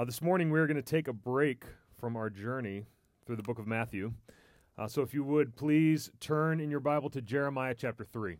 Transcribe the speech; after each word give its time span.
Uh, 0.00 0.04
this 0.06 0.22
morning, 0.22 0.48
we're 0.48 0.66
going 0.66 0.78
to 0.78 0.82
take 0.82 1.08
a 1.08 1.12
break 1.12 1.62
from 1.98 2.16
our 2.16 2.30
journey 2.30 2.86
through 3.26 3.36
the 3.36 3.42
book 3.42 3.58
of 3.58 3.66
Matthew. 3.66 4.14
Uh, 4.78 4.88
so, 4.88 5.02
if 5.02 5.12
you 5.12 5.22
would 5.22 5.54
please 5.54 6.10
turn 6.20 6.58
in 6.58 6.70
your 6.70 6.80
Bible 6.80 7.10
to 7.10 7.20
Jeremiah 7.20 7.74
chapter 7.76 8.02
3. 8.02 8.38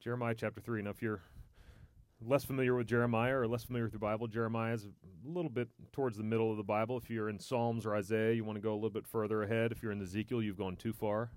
Jeremiah 0.00 0.34
chapter 0.36 0.60
3. 0.60 0.82
Now, 0.82 0.90
if 0.90 1.00
you're 1.00 1.22
less 2.20 2.42
familiar 2.42 2.74
with 2.74 2.88
Jeremiah 2.88 3.36
or 3.36 3.46
less 3.46 3.62
familiar 3.62 3.84
with 3.84 3.92
the 3.92 4.00
Bible, 4.00 4.26
Jeremiah 4.26 4.74
is 4.74 4.86
a 4.86 4.88
little 5.24 5.52
bit 5.52 5.68
towards 5.92 6.16
the 6.16 6.24
middle 6.24 6.50
of 6.50 6.56
the 6.56 6.64
Bible. 6.64 6.96
If 6.96 7.08
you're 7.08 7.28
in 7.28 7.38
Psalms 7.38 7.86
or 7.86 7.94
Isaiah, 7.94 8.32
you 8.32 8.42
want 8.42 8.56
to 8.56 8.60
go 8.60 8.72
a 8.72 8.74
little 8.74 8.90
bit 8.90 9.06
further 9.06 9.44
ahead. 9.44 9.70
If 9.70 9.84
you're 9.84 9.92
in 9.92 10.02
Ezekiel, 10.02 10.42
you've 10.42 10.58
gone 10.58 10.74
too 10.74 10.92
far. 10.92 11.30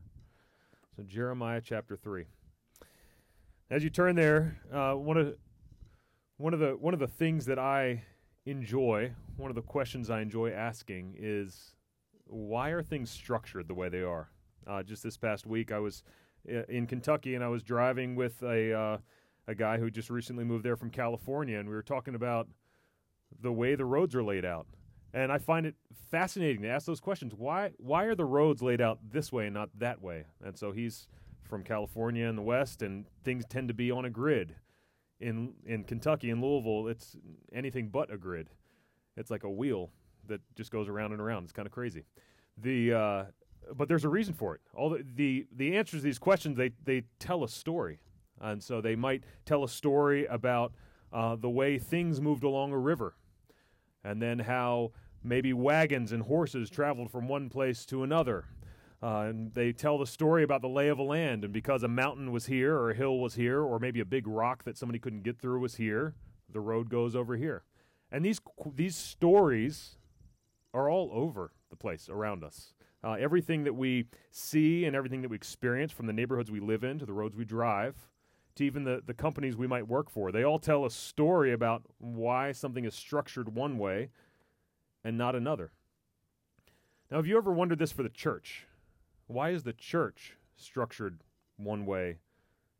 So, 0.97 1.03
Jeremiah 1.03 1.61
chapter 1.63 1.95
3. 1.95 2.25
As 3.69 3.83
you 3.83 3.91
turn 3.91 4.15
there, 4.15 4.59
uh, 4.73 4.93
one 4.93 5.17
of 5.17 5.35
one 6.37 6.55
of 6.55 6.59
the 6.59 6.71
one 6.71 6.95
of 6.95 6.99
the 6.99 7.07
things 7.07 7.45
that 7.45 7.59
I 7.59 8.05
enjoy, 8.45 9.11
one 9.37 9.51
of 9.51 9.55
the 9.55 9.61
questions 9.61 10.09
I 10.09 10.21
enjoy 10.21 10.51
asking 10.51 11.15
is, 11.17 11.75
why 12.25 12.69
are 12.69 12.81
things 12.81 13.09
structured 13.09 13.67
the 13.67 13.73
way 13.73 13.89
they 13.89 14.01
are? 14.01 14.29
Uh, 14.65 14.83
just 14.83 15.03
this 15.03 15.17
past 15.17 15.45
week, 15.45 15.71
I 15.71 15.79
was 15.79 16.03
in 16.69 16.87
Kentucky 16.87 17.35
and 17.35 17.43
I 17.43 17.47
was 17.49 17.63
driving 17.63 18.15
with 18.15 18.41
a 18.41 18.73
uh, 18.73 18.97
a 19.47 19.55
guy 19.55 19.77
who 19.77 19.91
just 19.91 20.09
recently 20.09 20.43
moved 20.43 20.65
there 20.65 20.75
from 20.75 20.89
California, 20.89 21.59
and 21.59 21.69
we 21.69 21.75
were 21.75 21.83
talking 21.83 22.15
about 22.15 22.47
the 23.41 23.51
way 23.51 23.75
the 23.75 23.85
roads 23.85 24.15
are 24.15 24.23
laid 24.23 24.45
out. 24.45 24.65
And 25.13 25.31
I 25.31 25.37
find 25.37 25.65
it 25.65 25.75
fascinating 26.09 26.63
to 26.63 26.67
ask 26.67 26.85
those 26.85 26.99
questions. 26.99 27.33
Why 27.35 27.71
why 27.77 28.05
are 28.05 28.15
the 28.15 28.25
roads 28.25 28.61
laid 28.61 28.81
out 28.81 28.99
this 29.11 29.31
way 29.31 29.45
and 29.45 29.53
not 29.53 29.69
that 29.77 30.01
way? 30.01 30.25
And 30.43 30.57
so 30.57 30.71
he's 30.71 31.07
from 31.43 31.63
California 31.63 32.27
in 32.27 32.35
the 32.35 32.41
West, 32.41 32.81
and 32.81 33.05
things 33.23 33.45
tend 33.45 33.67
to 33.67 33.73
be 33.73 33.91
on 33.91 34.05
a 34.05 34.09
grid. 34.09 34.55
In 35.19 35.53
in 35.65 35.83
Kentucky, 35.83 36.29
in 36.31 36.41
Louisville, 36.41 36.87
it's 36.87 37.15
anything 37.53 37.89
but 37.89 38.11
a 38.11 38.17
grid. 38.17 38.49
It's 39.17 39.31
like 39.31 39.43
a 39.43 39.49
wheel 39.49 39.91
that 40.27 40.41
just 40.55 40.71
goes 40.71 40.87
around 40.89 41.11
and 41.11 41.21
around. 41.21 41.43
It's 41.43 41.53
kind 41.53 41.65
of 41.65 41.71
crazy. 41.71 42.03
The 42.57 42.93
uh, 42.93 43.23
but 43.75 43.87
there's 43.87 44.05
a 44.05 44.09
reason 44.09 44.33
for 44.33 44.55
it. 44.55 44.61
All 44.73 44.89
the, 44.89 45.05
the 45.15 45.47
the 45.55 45.77
answers 45.77 46.01
to 46.01 46.05
these 46.05 46.19
questions 46.19 46.57
they 46.57 46.71
they 46.83 47.03
tell 47.19 47.43
a 47.43 47.49
story, 47.49 47.99
and 48.41 48.61
so 48.63 48.81
they 48.81 48.95
might 48.95 49.23
tell 49.45 49.63
a 49.63 49.69
story 49.69 50.25
about 50.25 50.73
uh, 51.11 51.35
the 51.35 51.49
way 51.49 51.77
things 51.77 52.21
moved 52.21 52.43
along 52.43 52.71
a 52.71 52.77
river, 52.77 53.15
and 54.03 54.21
then 54.21 54.39
how 54.39 54.91
maybe 55.23 55.53
wagons 55.53 56.11
and 56.11 56.23
horses 56.23 56.69
traveled 56.69 57.09
from 57.09 57.27
one 57.27 57.49
place 57.49 57.85
to 57.87 58.03
another, 58.03 58.45
uh, 59.01 59.21
and 59.21 59.53
they 59.53 59.71
tell 59.71 59.97
the 59.97 60.05
story 60.05 60.43
about 60.43 60.61
the 60.61 60.69
lay 60.69 60.87
of 60.87 60.99
a 60.99 61.03
land, 61.03 61.43
and 61.43 61.51
because 61.51 61.83
a 61.83 61.87
mountain 61.87 62.31
was 62.31 62.45
here, 62.45 62.75
or 62.75 62.91
a 62.91 62.95
hill 62.95 63.19
was 63.19 63.35
here, 63.35 63.61
or 63.61 63.79
maybe 63.79 63.99
a 63.99 64.05
big 64.05 64.27
rock 64.27 64.63
that 64.63 64.77
somebody 64.77 64.99
couldn't 64.99 65.23
get 65.23 65.39
through 65.39 65.59
was 65.59 65.75
here, 65.75 66.13
the 66.51 66.59
road 66.61 66.89
goes 66.89 67.15
over 67.15 67.35
here. 67.35 67.63
And 68.15 68.23
these 68.23 68.39
these 68.75 68.95
stories 68.95 69.97
are 70.73 70.89
all 70.89 71.09
over 71.11 71.51
the 71.69 71.75
place 71.75 72.07
around 72.07 72.45
us. 72.45 72.73
Uh, 73.03 73.17
everything 73.19 73.65
that 73.65 73.73
we 73.75 74.05
see 74.31 74.85
and 74.85 74.95
everything 74.95 75.21
that 75.21 75.27
we 75.27 75.35
experience, 75.35 75.91
from 75.91 76.07
the 76.07 76.13
neighborhoods 76.13 76.49
we 76.49 76.61
live 76.61 76.85
in 76.85 76.97
to 76.99 77.05
the 77.05 77.11
roads 77.11 77.35
we 77.35 77.43
drive, 77.43 78.07
to 78.55 78.63
even 78.63 78.85
the, 78.85 79.03
the 79.05 79.13
companies 79.13 79.57
we 79.57 79.67
might 79.67 79.89
work 79.89 80.09
for, 80.09 80.31
they 80.31 80.43
all 80.43 80.59
tell 80.59 80.85
a 80.85 80.89
story 80.89 81.51
about 81.51 81.83
why 81.97 82.53
something 82.53 82.85
is 82.85 82.95
structured 82.95 83.53
one 83.53 83.77
way 83.77 84.11
and 85.03 85.17
not 85.17 85.35
another. 85.35 85.73
Now, 87.11 87.17
have 87.17 87.27
you 87.27 87.35
ever 87.35 87.51
wondered 87.51 87.79
this 87.79 87.91
for 87.91 88.03
the 88.03 88.07
church? 88.07 88.65
Why 89.27 89.49
is 89.49 89.63
the 89.63 89.73
church 89.73 90.37
structured 90.55 91.19
one 91.57 91.85
way 91.85 92.19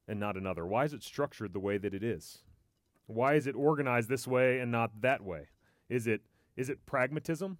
and 0.07 0.17
not 0.17 0.37
another? 0.37 0.65
Why 0.65 0.85
is 0.85 0.93
it 0.93 1.03
structured 1.03 1.51
the 1.51 1.59
way 1.59 1.77
that 1.77 1.93
it 1.93 2.03
is? 2.03 2.39
Why 3.07 3.35
is 3.35 3.47
it 3.47 3.55
organized 3.55 4.09
this 4.09 4.27
way 4.27 4.59
and 4.59 4.71
not 4.71 5.01
that 5.01 5.23
way? 5.23 5.47
Is 5.89 6.07
it 6.07 6.21
is 6.55 6.69
it 6.69 6.85
pragmatism? 6.85 7.57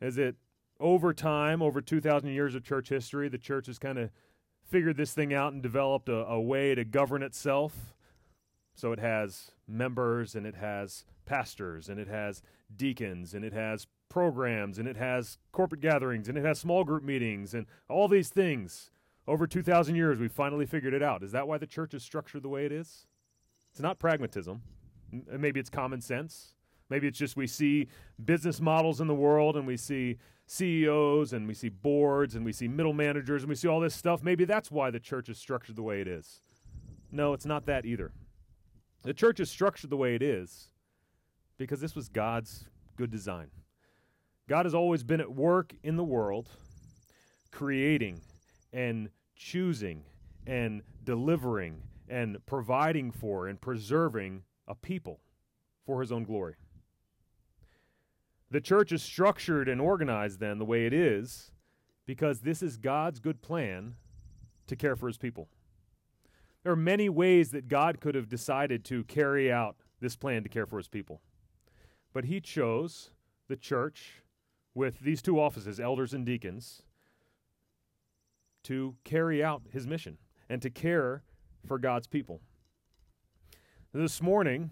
Is 0.00 0.18
it 0.18 0.36
over 0.80 1.14
time, 1.14 1.62
over 1.62 1.80
2,000 1.80 2.30
years 2.30 2.56
of 2.56 2.64
church 2.64 2.88
history, 2.88 3.28
the 3.28 3.38
church 3.38 3.66
has 3.66 3.78
kind 3.78 3.98
of 3.98 4.10
figured 4.64 4.96
this 4.96 5.14
thing 5.14 5.32
out 5.32 5.52
and 5.52 5.62
developed 5.62 6.08
a, 6.08 6.26
a 6.26 6.40
way 6.40 6.74
to 6.74 6.84
govern 6.84 7.22
itself? 7.22 7.94
So 8.74 8.90
it 8.90 8.98
has 8.98 9.52
members 9.68 10.34
and 10.34 10.46
it 10.46 10.56
has 10.56 11.04
pastors 11.24 11.88
and 11.88 12.00
it 12.00 12.08
has 12.08 12.42
deacons 12.74 13.34
and 13.34 13.44
it 13.44 13.52
has 13.52 13.86
programs 14.08 14.78
and 14.78 14.88
it 14.88 14.96
has 14.96 15.38
corporate 15.52 15.80
gatherings 15.80 16.28
and 16.28 16.36
it 16.36 16.44
has 16.44 16.58
small 16.58 16.82
group 16.82 17.04
meetings 17.04 17.54
and 17.54 17.66
all 17.88 18.08
these 18.08 18.30
things. 18.30 18.90
Over 19.28 19.46
2,000 19.46 19.94
years, 19.94 20.18
we 20.18 20.26
finally 20.26 20.66
figured 20.66 20.94
it 20.94 21.02
out. 21.02 21.22
Is 21.22 21.30
that 21.30 21.46
why 21.46 21.58
the 21.58 21.66
church 21.66 21.94
is 21.94 22.02
structured 22.02 22.42
the 22.42 22.48
way 22.48 22.66
it 22.66 22.72
is? 22.72 23.06
It's 23.72 23.80
not 23.80 23.98
pragmatism. 23.98 24.62
Uh, 25.12 25.38
maybe 25.38 25.58
it's 25.58 25.70
common 25.70 26.00
sense. 26.00 26.54
Maybe 26.90 27.08
it's 27.08 27.18
just 27.18 27.36
we 27.36 27.46
see 27.46 27.88
business 28.22 28.60
models 28.60 29.00
in 29.00 29.06
the 29.06 29.14
world 29.14 29.56
and 29.56 29.66
we 29.66 29.78
see 29.78 30.18
CEOs 30.46 31.32
and 31.32 31.48
we 31.48 31.54
see 31.54 31.70
boards 31.70 32.34
and 32.34 32.44
we 32.44 32.52
see 32.52 32.68
middle 32.68 32.92
managers 32.92 33.42
and 33.42 33.48
we 33.48 33.54
see 33.54 33.68
all 33.68 33.80
this 33.80 33.94
stuff. 33.94 34.22
Maybe 34.22 34.44
that's 34.44 34.70
why 34.70 34.90
the 34.90 35.00
church 35.00 35.30
is 35.30 35.38
structured 35.38 35.76
the 35.76 35.82
way 35.82 36.02
it 36.02 36.08
is. 36.08 36.42
No, 37.10 37.32
it's 37.32 37.46
not 37.46 37.64
that 37.66 37.86
either. 37.86 38.12
The 39.04 39.14
church 39.14 39.40
is 39.40 39.50
structured 39.50 39.88
the 39.88 39.96
way 39.96 40.14
it 40.14 40.22
is 40.22 40.68
because 41.56 41.80
this 41.80 41.94
was 41.94 42.08
God's 42.10 42.66
good 42.96 43.10
design. 43.10 43.48
God 44.48 44.66
has 44.66 44.74
always 44.74 45.02
been 45.02 45.20
at 45.20 45.32
work 45.32 45.74
in 45.82 45.96
the 45.96 46.04
world, 46.04 46.50
creating 47.50 48.20
and 48.72 49.08
choosing 49.34 50.04
and 50.46 50.82
delivering 51.04 51.82
and 52.08 52.44
providing 52.46 53.10
for 53.10 53.46
and 53.46 53.60
preserving 53.60 54.42
a 54.66 54.74
people 54.74 55.20
for 55.84 56.00
his 56.00 56.12
own 56.12 56.24
glory. 56.24 56.54
The 58.50 58.60
church 58.60 58.92
is 58.92 59.02
structured 59.02 59.68
and 59.68 59.80
organized 59.80 60.40
then 60.40 60.58
the 60.58 60.64
way 60.64 60.86
it 60.86 60.92
is 60.92 61.52
because 62.06 62.40
this 62.40 62.62
is 62.62 62.76
God's 62.76 63.20
good 63.20 63.40
plan 63.40 63.94
to 64.66 64.76
care 64.76 64.96
for 64.96 65.06
his 65.06 65.18
people. 65.18 65.48
There 66.62 66.72
are 66.72 66.76
many 66.76 67.08
ways 67.08 67.50
that 67.50 67.68
God 67.68 68.00
could 68.00 68.14
have 68.14 68.28
decided 68.28 68.84
to 68.84 69.04
carry 69.04 69.50
out 69.50 69.76
this 70.00 70.16
plan 70.16 70.42
to 70.42 70.48
care 70.48 70.66
for 70.66 70.76
his 70.76 70.88
people. 70.88 71.20
But 72.12 72.26
he 72.26 72.40
chose 72.40 73.10
the 73.48 73.56
church 73.56 74.22
with 74.74 75.00
these 75.00 75.22
two 75.22 75.40
offices, 75.40 75.80
elders 75.80 76.12
and 76.12 76.24
deacons, 76.24 76.82
to 78.64 78.96
carry 79.04 79.42
out 79.42 79.62
his 79.70 79.86
mission 79.86 80.18
and 80.48 80.62
to 80.62 80.70
care 80.70 81.22
for 81.66 81.78
God's 81.78 82.06
people. 82.06 82.40
This 83.92 84.22
morning, 84.22 84.70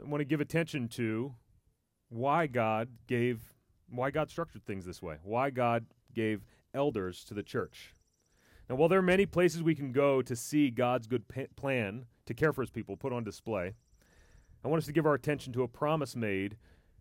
I 0.00 0.08
want 0.08 0.20
to 0.20 0.24
give 0.24 0.40
attention 0.40 0.88
to 0.90 1.34
why 2.08 2.46
God 2.46 2.88
gave, 3.06 3.40
why 3.88 4.10
God 4.10 4.30
structured 4.30 4.64
things 4.64 4.84
this 4.84 5.02
way, 5.02 5.16
why 5.22 5.50
God 5.50 5.86
gave 6.14 6.44
elders 6.74 7.24
to 7.24 7.34
the 7.34 7.42
church. 7.42 7.94
Now, 8.68 8.76
while 8.76 8.88
there 8.88 8.98
are 8.98 9.02
many 9.02 9.26
places 9.26 9.62
we 9.62 9.74
can 9.74 9.92
go 9.92 10.22
to 10.22 10.36
see 10.36 10.70
God's 10.70 11.06
good 11.06 11.26
pa- 11.28 11.46
plan 11.56 12.06
to 12.26 12.34
care 12.34 12.52
for 12.52 12.62
his 12.62 12.70
people 12.70 12.96
put 12.96 13.12
on 13.12 13.24
display, 13.24 13.74
I 14.64 14.68
want 14.68 14.80
us 14.80 14.86
to 14.86 14.92
give 14.92 15.06
our 15.06 15.14
attention 15.14 15.52
to 15.54 15.62
a 15.62 15.68
promise 15.68 16.14
made 16.14 16.56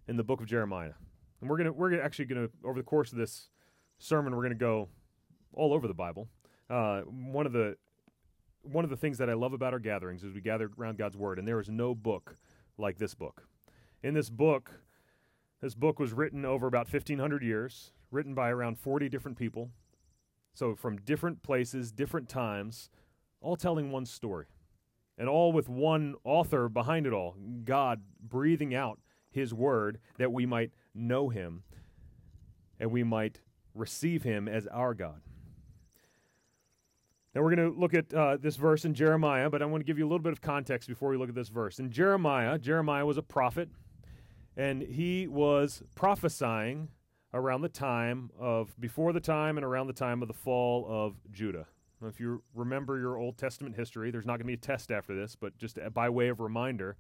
in 0.08 0.18
the 0.18 0.24
book 0.24 0.42
of 0.42 0.48
Jeremiah. 0.48 0.94
And 1.40 1.50
we're 1.50 1.58
gonna 1.58 1.72
we're 1.72 2.02
actually 2.02 2.26
gonna 2.26 2.50
over 2.64 2.80
the 2.80 2.84
course 2.84 3.12
of 3.12 3.18
this 3.18 3.50
sermon 4.00 4.36
we're 4.36 4.44
gonna 4.44 4.56
go 4.56 4.90
all 5.54 5.74
over 5.74 5.88
the 5.88 5.94
Bible. 5.94 6.28
Uh, 6.70 7.02
one 7.02 7.46
of 7.46 7.54
the 7.54 7.76
one 8.64 8.84
of 8.84 8.90
the 8.90 8.98
things 8.98 9.18
that 9.18 9.30
I 9.30 9.34
love 9.34 9.54
about 9.54 9.74
our 9.74 9.80
gatherings 9.80 10.24
is 10.24 10.34
we 10.34 10.42
gather 10.42 10.70
around 10.80 10.98
God's 10.98 11.18
Word, 11.18 11.40
and 11.40 11.48
there 11.48 11.60
is 11.60 11.70
no 11.70 11.96
book 11.96 12.38
like 12.78 12.98
this 12.98 13.14
book. 13.14 13.48
In 14.04 14.14
this 14.14 14.30
book, 14.30 14.72
this 15.62 15.76
book 15.76 16.00
was 16.00 16.14
written 16.14 16.46
over 16.46 16.68
about 16.68 16.92
1,500 16.92 17.44
years, 17.44 17.94
written 18.10 18.34
by 18.34 18.50
around 18.50 18.80
40 18.80 19.10
different 19.10 19.38
people. 19.38 19.70
So, 20.54 20.76
from 20.76 20.98
different 20.98 21.44
places, 21.44 21.92
different 21.92 22.28
times, 22.28 22.90
all 23.42 23.56
telling 23.56 23.92
one 23.92 24.06
story. 24.06 24.48
And 25.18 25.30
all 25.30 25.52
with 25.52 25.70
one 25.70 26.16
author 26.24 26.68
behind 26.68 27.06
it 27.06 27.14
all 27.14 27.36
God 27.64 28.02
breathing 28.20 28.74
out 28.74 29.00
His 29.30 29.54
Word 29.54 30.00
that 30.18 30.32
we 30.32 30.46
might 30.46 30.72
know 30.96 31.30
Him 31.30 31.64
and 32.80 32.92
we 32.92 33.04
might 33.04 33.40
receive 33.76 34.24
Him 34.24 34.48
as 34.48 34.66
our 34.68 34.94
God. 34.94 35.22
Now 37.34 37.42
we're 37.42 37.56
going 37.56 37.74
to 37.74 37.80
look 37.80 37.94
at 37.94 38.14
uh, 38.14 38.38
this 38.38 38.58
verse 38.58 38.84
in 38.84 38.94
Jeremiah, 38.94 39.50
but 39.50 39.62
I 39.62 39.66
want 39.66 39.82
to 39.82 39.86
give 39.86 39.98
you 39.98 40.04
a 40.06 40.10
little 40.10 40.20
bit 40.20 40.34
of 40.34 40.42
context 40.42 40.90
before 40.90 41.10
we 41.10 41.18
look 41.18 41.30
at 41.30 41.36
this 41.36 41.48
verse. 41.48 41.80
In 41.80 41.90
Jeremiah, 41.90 42.58
Jeremiah 42.58 43.06
was 43.06 43.18
a 43.18 43.22
prophet, 43.22 43.70
and 44.58 44.82
he 44.82 45.28
was 45.28 45.82
prophesying 45.96 46.90
around 47.34 47.62
the 47.62 47.70
time 47.70 48.32
of, 48.38 48.76
before 48.82 49.14
the 49.14 49.22
time 49.22 49.58
and 49.58 49.66
around 49.66 49.88
the 49.88 49.94
time 49.94 50.22
of 50.22 50.28
the 50.28 50.34
fall 50.34 50.86
of 50.90 51.16
Judah. 51.32 51.68
Now, 52.02 52.10
if 52.10 52.20
you 52.20 52.44
remember 52.54 53.00
your 53.00 53.16
Old 53.16 53.38
Testament 53.38 53.78
history, 53.78 54.12
there's 54.12 54.26
not 54.26 54.34
going 54.34 54.40
to 54.40 54.46
be 54.46 54.54
a 54.54 54.58
test 54.58 54.92
after 54.92 55.16
this, 55.16 55.38
but 55.40 55.58
just 55.58 55.80
by 55.94 56.10
way 56.10 56.28
of 56.28 56.42
reminder, 56.42 56.98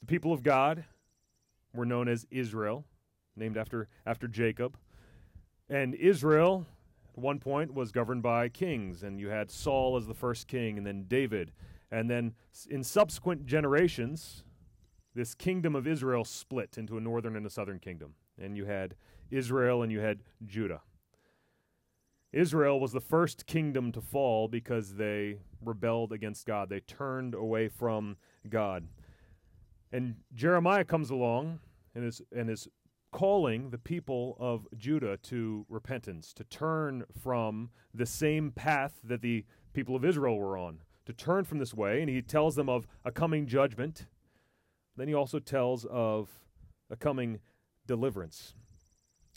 the 0.00 0.06
people 0.06 0.32
of 0.32 0.42
God 0.42 0.84
were 1.74 1.84
known 1.84 2.08
as 2.08 2.26
Israel, 2.30 2.86
named 3.36 3.58
after, 3.58 3.88
after 4.06 4.26
Jacob. 4.26 4.78
And 5.68 5.94
Israel 5.94 6.66
one 7.18 7.38
point 7.38 7.74
was 7.74 7.92
governed 7.92 8.22
by 8.22 8.48
kings, 8.48 9.02
and 9.02 9.18
you 9.18 9.28
had 9.28 9.50
Saul 9.50 9.96
as 9.96 10.06
the 10.06 10.14
first 10.14 10.46
king, 10.46 10.78
and 10.78 10.86
then 10.86 11.04
David. 11.08 11.52
And 11.90 12.10
then 12.10 12.34
in 12.68 12.84
subsequent 12.84 13.46
generations, 13.46 14.44
this 15.14 15.34
kingdom 15.34 15.74
of 15.74 15.86
Israel 15.86 16.24
split 16.24 16.76
into 16.78 16.96
a 16.96 17.00
northern 17.00 17.36
and 17.36 17.46
a 17.46 17.50
southern 17.50 17.78
kingdom. 17.78 18.14
And 18.40 18.56
you 18.56 18.66
had 18.66 18.94
Israel 19.30 19.82
and 19.82 19.90
you 19.90 20.00
had 20.00 20.20
Judah. 20.46 20.80
Israel 22.32 22.78
was 22.78 22.92
the 22.92 23.00
first 23.00 23.46
kingdom 23.46 23.90
to 23.92 24.00
fall 24.00 24.48
because 24.48 24.94
they 24.94 25.38
rebelled 25.64 26.12
against 26.12 26.46
God. 26.46 26.68
They 26.68 26.80
turned 26.80 27.34
away 27.34 27.68
from 27.68 28.16
God. 28.48 28.86
And 29.92 30.16
Jeremiah 30.34 30.84
comes 30.84 31.10
along 31.10 31.60
and 31.94 32.04
is, 32.04 32.20
and 32.36 32.50
is 32.50 32.68
calling 33.10 33.70
the 33.70 33.78
people 33.78 34.36
of 34.38 34.66
Judah 34.76 35.16
to 35.16 35.64
repentance, 35.68 36.32
to 36.34 36.44
turn 36.44 37.04
from 37.22 37.70
the 37.94 38.06
same 38.06 38.50
path 38.50 39.00
that 39.04 39.22
the 39.22 39.44
people 39.72 39.96
of 39.96 40.04
Israel 40.04 40.36
were 40.36 40.58
on, 40.58 40.80
to 41.06 41.12
turn 41.12 41.44
from 41.44 41.58
this 41.58 41.74
way. 41.74 42.00
And 42.00 42.10
he 42.10 42.20
tells 42.22 42.54
them 42.54 42.68
of 42.68 42.86
a 43.04 43.10
coming 43.10 43.46
judgment. 43.46 44.06
Then 44.96 45.08
he 45.08 45.14
also 45.14 45.38
tells 45.38 45.84
of 45.86 46.28
a 46.90 46.96
coming 46.96 47.40
deliverance. 47.86 48.54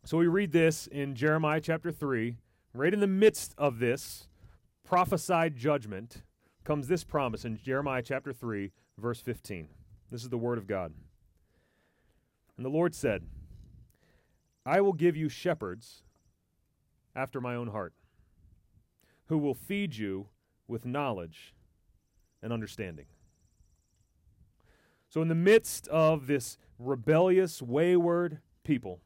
So 0.03 0.17
we 0.17 0.27
read 0.27 0.51
this 0.51 0.87
in 0.87 1.15
Jeremiah 1.15 1.61
chapter 1.61 1.91
3. 1.91 2.37
Right 2.73 2.93
in 2.93 3.01
the 3.01 3.07
midst 3.07 3.53
of 3.57 3.79
this 3.79 4.27
prophesied 4.83 5.55
judgment 5.55 6.23
comes 6.63 6.87
this 6.87 7.03
promise 7.03 7.45
in 7.45 7.57
Jeremiah 7.57 8.01
chapter 8.01 8.33
3, 8.33 8.71
verse 8.97 9.19
15. 9.21 9.67
This 10.09 10.23
is 10.23 10.29
the 10.29 10.37
word 10.37 10.57
of 10.57 10.67
God. 10.67 10.93
And 12.57 12.65
the 12.65 12.69
Lord 12.69 12.93
said, 12.93 13.23
I 14.65 14.81
will 14.81 14.93
give 14.93 15.15
you 15.15 15.29
shepherds 15.29 16.03
after 17.15 17.41
my 17.41 17.55
own 17.55 17.67
heart, 17.67 17.93
who 19.25 19.37
will 19.37 19.53
feed 19.53 19.95
you 19.95 20.27
with 20.67 20.85
knowledge 20.85 21.53
and 22.41 22.53
understanding. 22.53 23.05
So, 25.09 25.21
in 25.21 25.27
the 25.27 25.35
midst 25.35 25.87
of 25.89 26.27
this 26.27 26.57
rebellious, 26.79 27.61
wayward 27.61 28.39
people 28.63 29.01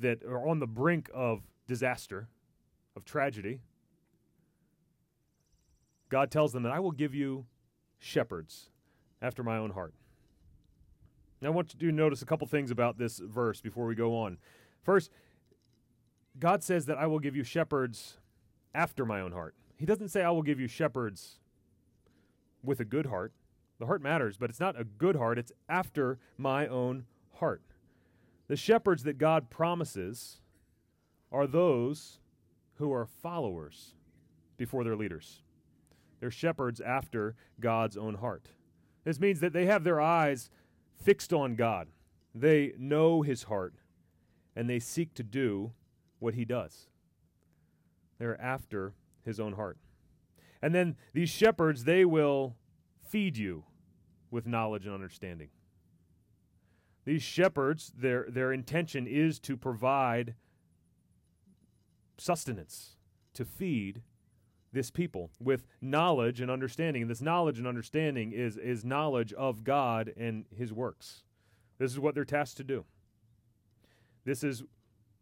that 0.00 0.22
are 0.24 0.48
on 0.48 0.58
the 0.58 0.66
brink 0.66 1.10
of 1.14 1.42
disaster, 1.68 2.28
of 2.96 3.04
tragedy, 3.04 3.60
God 6.08 6.30
tells 6.30 6.52
them 6.52 6.64
that 6.64 6.72
I 6.72 6.80
will 6.80 6.90
give 6.90 7.14
you 7.14 7.46
shepherds 7.98 8.70
after 9.20 9.42
my 9.42 9.58
own 9.58 9.70
heart. 9.70 9.94
I 11.46 11.50
want 11.50 11.74
you 11.78 11.90
to 11.90 11.94
notice 11.94 12.22
a 12.22 12.26
couple 12.26 12.46
things 12.46 12.70
about 12.70 12.98
this 12.98 13.18
verse 13.18 13.60
before 13.60 13.86
we 13.86 13.94
go 13.94 14.16
on. 14.16 14.38
First, 14.82 15.10
God 16.38 16.62
says 16.62 16.86
that 16.86 16.98
I 16.98 17.06
will 17.06 17.18
give 17.18 17.36
you 17.36 17.44
shepherds 17.44 18.18
after 18.74 19.04
my 19.04 19.20
own 19.20 19.32
heart. 19.32 19.54
He 19.76 19.86
doesn't 19.86 20.08
say 20.08 20.22
I 20.22 20.30
will 20.30 20.42
give 20.42 20.60
you 20.60 20.68
shepherds 20.68 21.40
with 22.62 22.80
a 22.80 22.84
good 22.84 23.06
heart. 23.06 23.32
The 23.78 23.86
heart 23.86 24.02
matters, 24.02 24.36
but 24.36 24.48
it's 24.48 24.60
not 24.60 24.78
a 24.80 24.84
good 24.84 25.16
heart, 25.16 25.38
it's 25.38 25.52
after 25.68 26.18
my 26.38 26.68
own 26.68 27.04
heart. 27.34 27.62
The 28.46 28.56
shepherds 28.56 29.02
that 29.02 29.18
God 29.18 29.50
promises 29.50 30.40
are 31.32 31.46
those 31.46 32.20
who 32.76 32.92
are 32.92 33.06
followers 33.06 33.94
before 34.56 34.84
their 34.84 34.96
leaders. 34.96 35.42
They're 36.20 36.30
shepherds 36.30 36.80
after 36.80 37.34
God's 37.58 37.96
own 37.96 38.14
heart. 38.14 38.50
This 39.04 39.18
means 39.18 39.40
that 39.40 39.52
they 39.52 39.66
have 39.66 39.82
their 39.82 40.00
eyes 40.00 40.50
fixed 41.02 41.32
on 41.32 41.54
God. 41.54 41.88
They 42.34 42.72
know 42.78 43.22
his 43.22 43.44
heart 43.44 43.74
and 44.54 44.68
they 44.68 44.78
seek 44.78 45.14
to 45.14 45.22
do 45.22 45.72
what 46.18 46.34
he 46.34 46.44
does. 46.44 46.86
They're 48.18 48.40
after 48.40 48.94
his 49.24 49.40
own 49.40 49.54
heart. 49.54 49.78
And 50.60 50.74
then 50.74 50.96
these 51.12 51.28
shepherds, 51.28 51.84
they 51.84 52.04
will 52.04 52.56
feed 53.08 53.36
you 53.36 53.64
with 54.30 54.46
knowledge 54.46 54.86
and 54.86 54.94
understanding. 54.94 55.48
These 57.04 57.22
shepherds, 57.22 57.92
their, 57.96 58.26
their 58.28 58.52
intention 58.52 59.06
is 59.08 59.40
to 59.40 59.56
provide 59.56 60.34
sustenance, 62.16 62.96
to 63.34 63.44
feed 63.44 64.02
this 64.72 64.90
people 64.90 65.30
with 65.38 65.66
knowledge 65.80 66.40
and 66.40 66.50
understanding. 66.50 67.02
And 67.02 67.10
this 67.10 67.20
knowledge 67.20 67.58
and 67.58 67.66
understanding 67.66 68.32
is, 68.32 68.56
is 68.56 68.84
knowledge 68.84 69.32
of 69.34 69.64
God 69.64 70.12
and 70.16 70.44
his 70.56 70.72
works. 70.72 71.22
This 71.78 71.92
is 71.92 71.98
what 71.98 72.14
they're 72.14 72.24
tasked 72.24 72.56
to 72.58 72.64
do. 72.64 72.84
This 74.24 74.44
is 74.44 74.62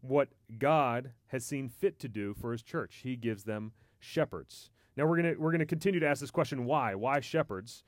what 0.03 0.29
God 0.59 1.13
has 1.29 1.45
seen 1.45 1.69
fit 1.69 1.99
to 2.01 2.09
do 2.09 2.35
for 2.35 2.53
his 2.53 2.63
church. 2.63 3.01
He 3.03 3.17
gives 3.17 3.45
them 3.45 3.73
shepherds. 3.99 4.71
Now 4.97 5.07
we're 5.07 5.21
going 5.21 5.35
to 5.35 5.41
we're 5.41 5.51
going 5.51 5.61
to 5.61 5.67
continue 5.67 6.01
to 6.01 6.07
ask 6.07 6.21
this 6.21 6.31
question 6.31 6.65
why? 6.65 6.95
Why 6.95 7.21
shepherds? 7.21 7.85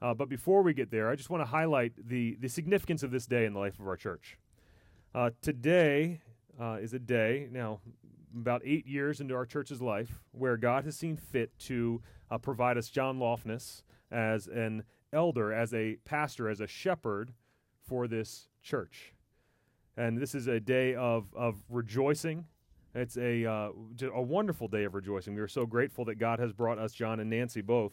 Uh, 0.00 0.14
but 0.14 0.28
before 0.28 0.62
we 0.62 0.72
get 0.72 0.90
there, 0.90 1.10
I 1.10 1.16
just 1.16 1.28
want 1.28 1.42
to 1.42 1.46
highlight 1.46 1.92
the, 2.08 2.36
the 2.40 2.48
significance 2.48 3.02
of 3.02 3.10
this 3.10 3.26
day 3.26 3.46
in 3.46 3.52
the 3.52 3.58
life 3.58 3.80
of 3.80 3.88
our 3.88 3.96
church. 3.96 4.38
Uh, 5.14 5.30
today 5.42 6.20
uh, 6.60 6.78
is 6.80 6.92
a 6.92 6.98
day, 6.98 7.48
now, 7.50 7.80
about 8.36 8.62
eight 8.64 8.86
years 8.86 9.20
into 9.20 9.34
our 9.34 9.46
church's 9.46 9.80
life, 9.80 10.20
where 10.32 10.56
God 10.56 10.84
has 10.84 10.96
seen 10.96 11.16
fit 11.16 11.56
to 11.60 12.02
uh, 12.30 12.38
provide 12.38 12.76
us 12.76 12.88
John 12.88 13.18
Lofness 13.18 13.82
as 14.10 14.46
an 14.46 14.84
elder, 15.12 15.52
as 15.52 15.72
a 15.74 15.96
pastor, 16.04 16.48
as 16.48 16.60
a 16.60 16.66
shepherd 16.66 17.32
for 17.86 18.06
this 18.06 18.48
church. 18.62 19.14
And 19.96 20.18
this 20.18 20.34
is 20.34 20.46
a 20.46 20.60
day 20.60 20.94
of, 20.94 21.26
of 21.34 21.56
rejoicing. 21.68 22.44
It's 22.94 23.16
a, 23.16 23.44
uh, 23.44 23.70
a 24.14 24.22
wonderful 24.22 24.68
day 24.68 24.84
of 24.84 24.94
rejoicing. 24.94 25.34
We 25.34 25.40
are 25.40 25.48
so 25.48 25.66
grateful 25.66 26.04
that 26.06 26.16
God 26.16 26.38
has 26.38 26.52
brought 26.52 26.78
us, 26.78 26.92
John 26.92 27.20
and 27.20 27.30
Nancy, 27.30 27.60
both. 27.60 27.92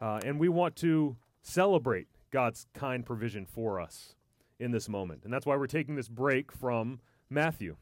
Uh, 0.00 0.20
and 0.24 0.38
we 0.38 0.48
want 0.48 0.76
to 0.76 1.16
celebrate 1.42 2.08
God's 2.30 2.66
kind 2.74 3.04
provision 3.04 3.46
for 3.46 3.80
us 3.80 4.14
in 4.58 4.70
this 4.70 4.88
moment. 4.88 5.22
And 5.24 5.32
that's 5.32 5.46
why 5.46 5.56
we're 5.56 5.66
taking 5.66 5.96
this 5.96 6.08
break 6.08 6.52
from 6.52 7.00
Matthew. 7.30 7.76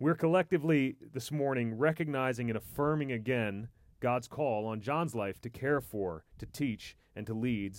We're 0.00 0.16
collectively 0.16 0.96
this 1.12 1.30
morning 1.30 1.78
recognizing 1.78 2.50
and 2.50 2.56
affirming 2.56 3.12
again 3.12 3.68
God's 4.00 4.26
call 4.26 4.66
on 4.66 4.80
John's 4.80 5.14
life 5.14 5.40
to 5.42 5.48
care 5.48 5.80
for, 5.80 6.24
to 6.38 6.46
teach, 6.46 6.96
and 7.14 7.26
to 7.28 7.32
lead 7.32 7.78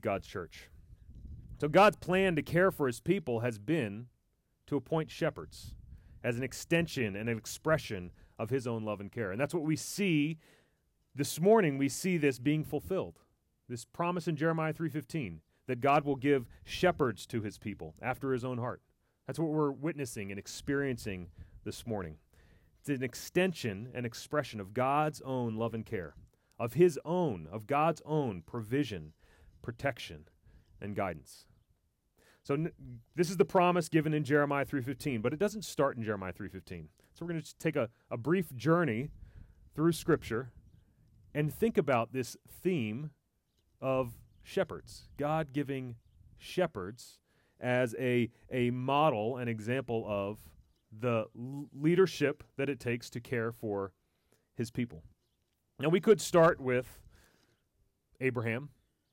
God's 0.00 0.28
church. 0.28 0.70
So 1.60 1.68
God's 1.68 1.96
plan 1.96 2.36
to 2.36 2.42
care 2.42 2.70
for 2.70 2.86
his 2.86 3.00
people 3.00 3.40
has 3.40 3.58
been 3.58 4.06
to 4.68 4.76
appoint 4.76 5.10
shepherds 5.10 5.74
as 6.22 6.36
an 6.36 6.44
extension 6.44 7.16
and 7.16 7.28
an 7.28 7.36
expression 7.36 8.12
of 8.38 8.50
his 8.50 8.68
own 8.68 8.84
love 8.84 9.00
and 9.00 9.10
care. 9.10 9.32
And 9.32 9.40
that's 9.40 9.52
what 9.52 9.64
we 9.64 9.74
see 9.74 10.38
this 11.14 11.40
morning 11.40 11.76
we 11.76 11.88
see 11.88 12.16
this 12.18 12.38
being 12.38 12.62
fulfilled. 12.62 13.18
This 13.68 13.84
promise 13.84 14.28
in 14.28 14.36
Jeremiah 14.36 14.72
3:15 14.72 15.40
that 15.66 15.80
God 15.80 16.04
will 16.04 16.16
give 16.16 16.46
shepherds 16.64 17.26
to 17.26 17.42
his 17.42 17.58
people 17.58 17.96
after 18.00 18.32
his 18.32 18.44
own 18.44 18.58
heart. 18.58 18.80
That's 19.26 19.40
what 19.40 19.50
we're 19.50 19.72
witnessing 19.72 20.30
and 20.30 20.38
experiencing 20.38 21.28
this 21.68 21.86
morning. 21.86 22.16
It's 22.80 22.88
an 22.88 23.02
extension 23.02 23.90
and 23.92 24.06
expression 24.06 24.58
of 24.58 24.72
God's 24.72 25.20
own 25.20 25.56
love 25.56 25.74
and 25.74 25.84
care, 25.84 26.14
of 26.58 26.72
his 26.72 26.98
own, 27.04 27.46
of 27.52 27.66
God's 27.66 28.00
own 28.06 28.40
provision, 28.46 29.12
protection, 29.60 30.24
and 30.80 30.96
guidance. 30.96 31.44
So 32.42 32.54
n- 32.54 32.72
this 33.14 33.28
is 33.28 33.36
the 33.36 33.44
promise 33.44 33.90
given 33.90 34.14
in 34.14 34.24
Jeremiah 34.24 34.64
3:15, 34.64 35.20
but 35.20 35.34
it 35.34 35.38
doesn't 35.38 35.66
start 35.66 35.98
in 35.98 36.02
Jeremiah 36.02 36.32
3:15. 36.32 36.88
So 37.12 37.26
we're 37.26 37.32
going 37.32 37.42
to 37.42 37.58
take 37.58 37.76
a, 37.76 37.90
a 38.10 38.16
brief 38.16 38.56
journey 38.56 39.10
through 39.74 39.92
Scripture 39.92 40.50
and 41.34 41.52
think 41.52 41.76
about 41.76 42.14
this 42.14 42.34
theme 42.62 43.10
of 43.82 44.14
shepherds, 44.42 45.10
God 45.18 45.52
giving 45.52 45.96
shepherds 46.38 47.18
as 47.60 47.94
a, 47.98 48.30
a 48.50 48.70
model, 48.70 49.36
an 49.36 49.48
example 49.48 50.06
of 50.08 50.38
the 50.96 51.26
leadership 51.34 52.42
that 52.56 52.68
it 52.68 52.80
takes 52.80 53.10
to 53.10 53.20
care 53.20 53.52
for 53.52 53.92
his 54.54 54.70
people. 54.70 55.02
Now, 55.78 55.88
we 55.88 56.00
could 56.00 56.20
start 56.20 56.60
with 56.60 56.98
Abraham, 58.20 58.70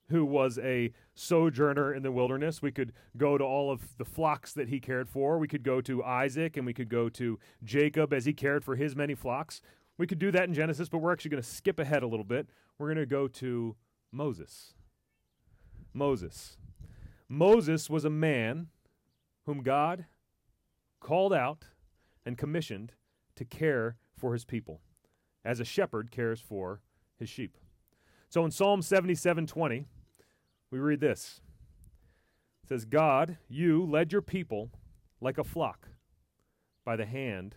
who 0.10 0.25
was 0.25 0.58
a 0.60 0.91
sojourner 1.13 1.94
in 1.94 2.03
the 2.03 2.12
wilderness. 2.12 2.62
We 2.62 2.72
could 2.72 2.94
go 3.17 3.38
to 3.38 3.44
all 3.44 3.72
of 3.72 3.98
the 3.98 4.05
flocks 4.05 4.53
that 4.53 4.70
he 4.70 4.79
cared 4.79 5.10
for. 5.10 5.38
We 5.38 5.48
could 5.48 5.63
go 5.63 5.82
to 5.82 6.03
Isaac 6.03 6.58
and 6.58 6.65
we 6.65 6.74
could 6.74 6.89
go 6.89 7.10
to 7.10 7.39
Jacob 7.63 8.13
as 8.13 8.25
he 8.25 8.34
cared 8.34 8.63
for 8.63 8.75
his 8.75 8.96
many 8.96 9.15
flocks. 9.15 9.62
We 9.98 10.08
could 10.08 10.20
do 10.20 10.32
that 10.32 10.44
in 10.48 10.53
Genesis, 10.53 10.89
but 10.89 11.00
we're 11.00 11.12
actually 11.12 11.32
going 11.32 11.44
to 11.44 11.50
skip 11.50 11.79
ahead 11.79 12.03
a 12.03 12.08
little 12.08 12.25
bit. 12.25 12.50
We're 12.77 12.88
going 12.88 12.98
to 12.98 13.05
go 13.05 13.27
to 13.27 13.75
Moses. 14.12 14.74
Moses. 15.94 16.58
Moses 17.29 17.89
was 17.89 18.05
a 18.05 18.10
man 18.10 18.67
whom 19.46 19.62
God 19.62 20.05
called 21.00 21.34
out 21.34 21.66
and 22.25 22.38
commissioned 22.38 22.94
to 23.36 23.46
care 23.46 23.98
for 24.16 24.34
his 24.34 24.46
people, 24.46 24.82
as 25.44 25.60
a 25.60 25.66
shepherd 25.66 26.12
cares 26.12 26.40
for 26.40 26.82
his 27.18 27.30
sheep. 27.30 27.58
So 28.30 28.44
in 28.44 28.52
Psalm 28.52 28.82
77:20, 28.82 29.86
we 30.72 30.80
read 30.80 31.00
this. 31.00 31.42
It 32.64 32.70
says, 32.70 32.86
God, 32.86 33.38
you 33.48 33.86
led 33.86 34.12
your 34.12 34.22
people 34.24 34.72
like 35.22 35.38
a 35.38 35.44
flock 35.44 35.90
by 36.84 36.96
the 36.96 37.06
hand 37.06 37.56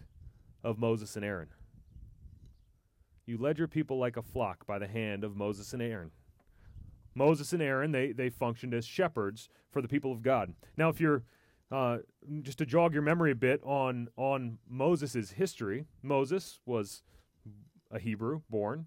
of 0.62 0.78
Moses 0.78 1.16
and 1.16 1.25
Aaron. 1.25 1.49
You 3.26 3.38
led 3.38 3.59
your 3.59 3.68
people 3.68 3.99
like 3.99 4.16
a 4.16 4.23
flock 4.23 4.66
by 4.66 4.78
the 4.78 4.87
hand 4.87 5.25
of 5.25 5.37
Moses 5.37 5.73
and 5.73 5.83
Aaron. 5.83 6.11
Moses 7.14 7.52
and 7.52 7.61
Aaron, 7.61 7.92
they, 7.92 8.12
they 8.12 8.30
functioned 8.30 8.73
as 8.73 8.87
shepherds 8.87 9.49
for 9.71 9.83
the 9.83 9.88
people 9.88 10.12
of 10.12 10.23
God. 10.23 10.54
Now, 10.76 10.88
if 10.88 11.00
you're 11.00 11.25
uh, 11.70 11.98
just 12.42 12.58
to 12.58 12.66
jog 12.66 12.92
your 12.92 13.02
memory 13.02 13.30
a 13.30 13.37
bit 13.37 13.60
on 13.62 14.08
on 14.16 14.58
Moses' 14.68 15.32
history, 15.32 15.84
Moses 16.02 16.60
was 16.64 17.02
a 17.90 17.98
Hebrew 17.98 18.42
born. 18.48 18.87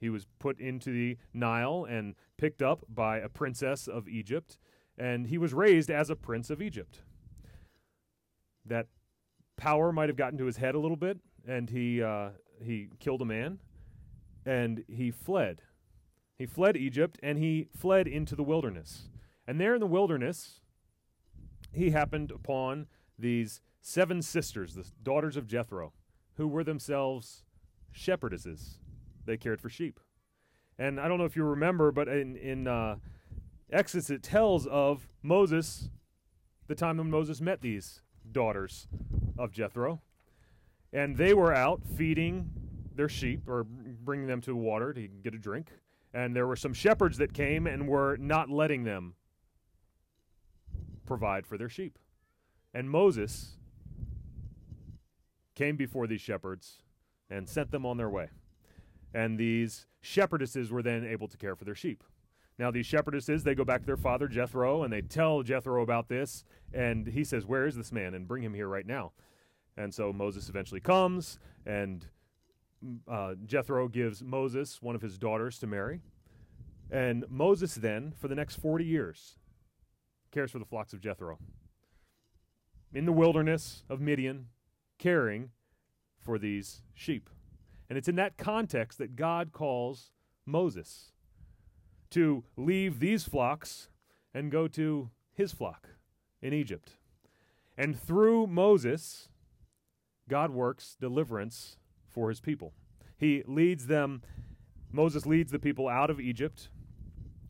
He 0.00 0.10
was 0.10 0.26
put 0.38 0.60
into 0.60 0.92
the 0.92 1.16
Nile 1.32 1.86
and 1.88 2.14
picked 2.36 2.62
up 2.62 2.84
by 2.88 3.18
a 3.18 3.28
princess 3.28 3.88
of 3.88 4.08
Egypt, 4.08 4.58
and 4.98 5.26
he 5.26 5.38
was 5.38 5.54
raised 5.54 5.90
as 5.90 6.10
a 6.10 6.16
prince 6.16 6.50
of 6.50 6.60
Egypt. 6.60 7.02
That 8.66 8.86
power 9.56 9.92
might 9.92 10.08
have 10.08 10.16
gotten 10.16 10.38
to 10.38 10.46
his 10.46 10.58
head 10.58 10.74
a 10.74 10.80
little 10.80 10.96
bit, 10.96 11.18
and 11.46 11.70
he 11.70 12.02
uh, 12.02 12.30
he 12.62 12.90
killed 13.00 13.22
a 13.22 13.26
man, 13.26 13.58
and 14.46 14.84
he 14.88 15.10
fled. 15.10 15.62
He 16.36 16.46
fled 16.46 16.76
Egypt, 16.76 17.18
and 17.22 17.38
he 17.38 17.68
fled 17.76 18.06
into 18.06 18.36
the 18.36 18.42
wilderness. 18.42 19.08
And 19.46 19.60
there 19.60 19.74
in 19.74 19.80
the 19.80 19.86
wilderness, 19.86 20.60
he 21.74 21.90
happened 21.90 22.30
upon 22.30 22.86
these 23.18 23.60
seven 23.80 24.22
sisters, 24.22 24.74
the 24.74 24.90
daughters 25.02 25.36
of 25.36 25.46
Jethro, 25.46 25.92
who 26.36 26.48
were 26.48 26.64
themselves 26.64 27.44
shepherdesses. 27.94 28.78
They 29.24 29.36
cared 29.36 29.60
for 29.60 29.68
sheep. 29.68 30.00
And 30.78 30.98
I 30.98 31.08
don't 31.08 31.18
know 31.18 31.24
if 31.24 31.36
you 31.36 31.44
remember, 31.44 31.92
but 31.92 32.08
in, 32.08 32.36
in 32.36 32.66
uh, 32.66 32.96
Exodus 33.70 34.10
it 34.10 34.22
tells 34.22 34.66
of 34.66 35.06
Moses, 35.22 35.90
the 36.66 36.74
time 36.74 36.98
when 36.98 37.10
Moses 37.10 37.40
met 37.40 37.60
these 37.60 38.02
daughters 38.30 38.88
of 39.38 39.52
Jethro. 39.52 40.00
And 40.92 41.16
they 41.16 41.34
were 41.34 41.52
out 41.54 41.82
feeding 41.96 42.50
their 42.94 43.08
sheep 43.08 43.48
or 43.48 43.64
bringing 43.64 44.26
them 44.26 44.40
to 44.42 44.54
water 44.54 44.92
to 44.92 45.08
get 45.08 45.34
a 45.34 45.38
drink. 45.38 45.70
And 46.12 46.34
there 46.34 46.46
were 46.46 46.56
some 46.56 46.72
shepherds 46.72 47.18
that 47.18 47.32
came 47.32 47.66
and 47.66 47.88
were 47.88 48.16
not 48.16 48.48
letting 48.48 48.84
them 48.84 49.14
provide 51.06 51.46
for 51.46 51.58
their 51.58 51.68
sheep. 51.68 51.98
And 52.72 52.90
Moses 52.90 53.56
came 55.54 55.76
before 55.76 56.06
these 56.06 56.20
shepherds 56.20 56.82
and 57.30 57.48
sent 57.48 57.70
them 57.70 57.86
on 57.86 57.96
their 57.96 58.10
way. 58.10 58.30
And 59.12 59.38
these 59.38 59.86
shepherdesses 60.02 60.70
were 60.70 60.82
then 60.82 61.04
able 61.04 61.28
to 61.28 61.36
care 61.36 61.54
for 61.54 61.64
their 61.64 61.74
sheep. 61.74 62.02
Now, 62.58 62.70
these 62.70 62.86
shepherdesses, 62.86 63.42
they 63.42 63.54
go 63.54 63.64
back 63.64 63.80
to 63.80 63.86
their 63.86 63.96
father 63.96 64.28
Jethro 64.28 64.82
and 64.82 64.92
they 64.92 65.02
tell 65.02 65.42
Jethro 65.42 65.82
about 65.82 66.08
this. 66.08 66.44
And 66.72 67.06
he 67.06 67.24
says, 67.24 67.46
Where 67.46 67.66
is 67.66 67.76
this 67.76 67.92
man? 67.92 68.14
And 68.14 68.28
bring 68.28 68.42
him 68.42 68.54
here 68.54 68.68
right 68.68 68.86
now. 68.86 69.12
And 69.76 69.92
so 69.92 70.12
Moses 70.12 70.48
eventually 70.48 70.80
comes, 70.80 71.40
and 71.66 72.06
uh, 73.08 73.34
Jethro 73.44 73.88
gives 73.88 74.22
Moses 74.22 74.80
one 74.80 74.94
of 74.94 75.02
his 75.02 75.18
daughters 75.18 75.58
to 75.58 75.66
marry. 75.66 76.00
And 76.90 77.24
Moses 77.28 77.74
then, 77.74 78.12
for 78.16 78.28
the 78.28 78.36
next 78.36 78.56
40 78.56 78.84
years, 78.84 79.36
cares 80.34 80.50
for 80.50 80.58
the 80.58 80.64
flocks 80.64 80.92
of 80.92 81.00
Jethro. 81.00 81.38
In 82.92 83.06
the 83.06 83.12
wilderness 83.12 83.84
of 83.88 84.00
Midian, 84.00 84.48
caring 84.98 85.50
for 86.18 86.38
these 86.38 86.82
sheep. 86.92 87.30
And 87.88 87.96
it's 87.96 88.08
in 88.08 88.16
that 88.16 88.36
context 88.36 88.98
that 88.98 89.14
God 89.14 89.52
calls 89.52 90.10
Moses 90.44 91.12
to 92.10 92.44
leave 92.56 92.98
these 92.98 93.24
flocks 93.24 93.88
and 94.32 94.50
go 94.50 94.66
to 94.68 95.10
his 95.32 95.52
flock 95.52 95.90
in 96.42 96.52
Egypt. 96.52 96.96
And 97.76 97.98
through 98.00 98.46
Moses, 98.46 99.28
God 100.28 100.50
works 100.50 100.96
deliverance 101.00 101.76
for 102.08 102.28
his 102.28 102.40
people. 102.40 102.72
He 103.16 103.42
leads 103.46 103.86
them, 103.86 104.22
Moses 104.90 105.26
leads 105.26 105.52
the 105.52 105.58
people 105.58 105.88
out 105.88 106.10
of 106.10 106.20
Egypt. 106.20 106.68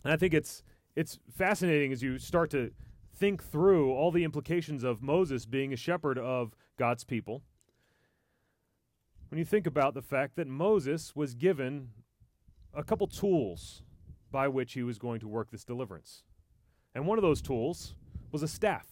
And 0.02 0.12
I 0.12 0.16
think 0.16 0.34
it's 0.34 0.62
it's 0.96 1.18
fascinating 1.36 1.92
as 1.92 2.02
you 2.02 2.18
start 2.18 2.50
to 2.50 2.70
think 3.16 3.42
through 3.42 3.92
all 3.92 4.10
the 4.10 4.24
implications 4.24 4.84
of 4.84 5.02
Moses 5.02 5.46
being 5.46 5.72
a 5.72 5.76
shepherd 5.76 6.18
of 6.18 6.54
God's 6.78 7.04
people. 7.04 7.42
When 9.30 9.38
you 9.38 9.44
think 9.44 9.66
about 9.66 9.94
the 9.94 10.02
fact 10.02 10.36
that 10.36 10.46
Moses 10.46 11.14
was 11.14 11.34
given 11.34 11.90
a 12.72 12.82
couple 12.82 13.06
tools 13.06 13.82
by 14.30 14.48
which 14.48 14.72
he 14.72 14.82
was 14.82 14.98
going 14.98 15.20
to 15.20 15.28
work 15.28 15.50
this 15.50 15.64
deliverance. 15.64 16.22
And 16.94 17.06
one 17.06 17.18
of 17.18 17.22
those 17.22 17.40
tools 17.40 17.94
was 18.32 18.42
a 18.42 18.48
staff. 18.48 18.86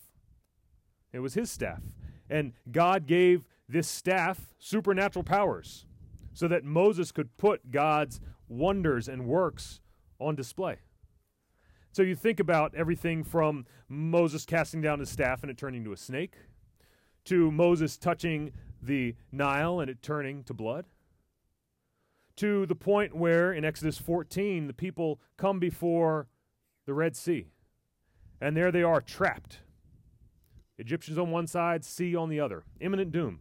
It 1.12 1.18
was 1.18 1.34
his 1.34 1.50
staff. 1.50 1.82
And 2.30 2.52
God 2.70 3.06
gave 3.06 3.44
this 3.68 3.88
staff 3.88 4.54
supernatural 4.58 5.24
powers 5.24 5.86
so 6.32 6.48
that 6.48 6.64
Moses 6.64 7.12
could 7.12 7.36
put 7.36 7.70
God's 7.70 8.20
wonders 8.48 9.08
and 9.08 9.26
works 9.26 9.80
on 10.18 10.34
display. 10.34 10.78
So 11.92 12.00
you 12.00 12.16
think 12.16 12.40
about 12.40 12.74
everything 12.74 13.22
from 13.22 13.66
Moses 13.86 14.46
casting 14.46 14.80
down 14.80 14.98
his 14.98 15.10
staff 15.10 15.42
and 15.42 15.50
it 15.50 15.58
turning 15.58 15.84
to 15.84 15.92
a 15.92 15.96
snake, 15.96 16.36
to 17.26 17.50
Moses 17.50 17.98
touching 17.98 18.52
the 18.80 19.14
Nile 19.30 19.78
and 19.78 19.90
it 19.90 20.00
turning 20.00 20.42
to 20.44 20.54
blood, 20.54 20.86
to 22.36 22.64
the 22.64 22.74
point 22.74 23.14
where 23.14 23.52
in 23.52 23.62
Exodus 23.66 23.98
14 23.98 24.68
the 24.68 24.72
people 24.72 25.20
come 25.36 25.58
before 25.58 26.28
the 26.86 26.94
Red 26.94 27.14
Sea. 27.14 27.48
And 28.40 28.56
there 28.56 28.72
they 28.72 28.82
are 28.82 29.02
trapped. 29.02 29.58
Egyptians 30.78 31.18
on 31.18 31.30
one 31.30 31.46
side, 31.46 31.84
sea 31.84 32.16
on 32.16 32.30
the 32.30 32.40
other. 32.40 32.64
Imminent 32.80 33.12
doom. 33.12 33.40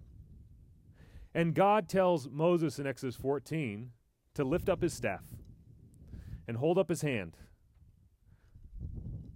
And 1.33 1.55
God 1.55 1.87
tells 1.87 2.27
Moses 2.27 2.79
in 2.79 2.85
Exodus 2.85 3.15
14 3.15 3.91
to 4.33 4.43
lift 4.43 4.67
up 4.67 4.81
his 4.81 4.93
staff 4.93 5.23
and 6.49 6.57
hold 6.57 6.77
up 6.77 6.89
his 6.89 7.01
hand 7.01 7.37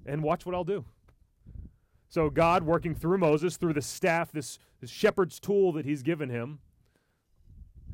and 0.05 0.24
watch 0.24 0.45
what 0.45 0.55
I'll 0.55 0.63
do. 0.63 0.85
So, 2.07 2.29
God 2.29 2.63
working 2.63 2.95
through 2.95 3.17
Moses, 3.17 3.57
through 3.57 3.74
the 3.74 3.81
staff, 3.81 4.31
this, 4.31 4.59
this 4.79 4.89
shepherd's 4.89 5.39
tool 5.39 5.71
that 5.74 5.85
he's 5.85 6.03
given 6.03 6.29
him, 6.29 6.59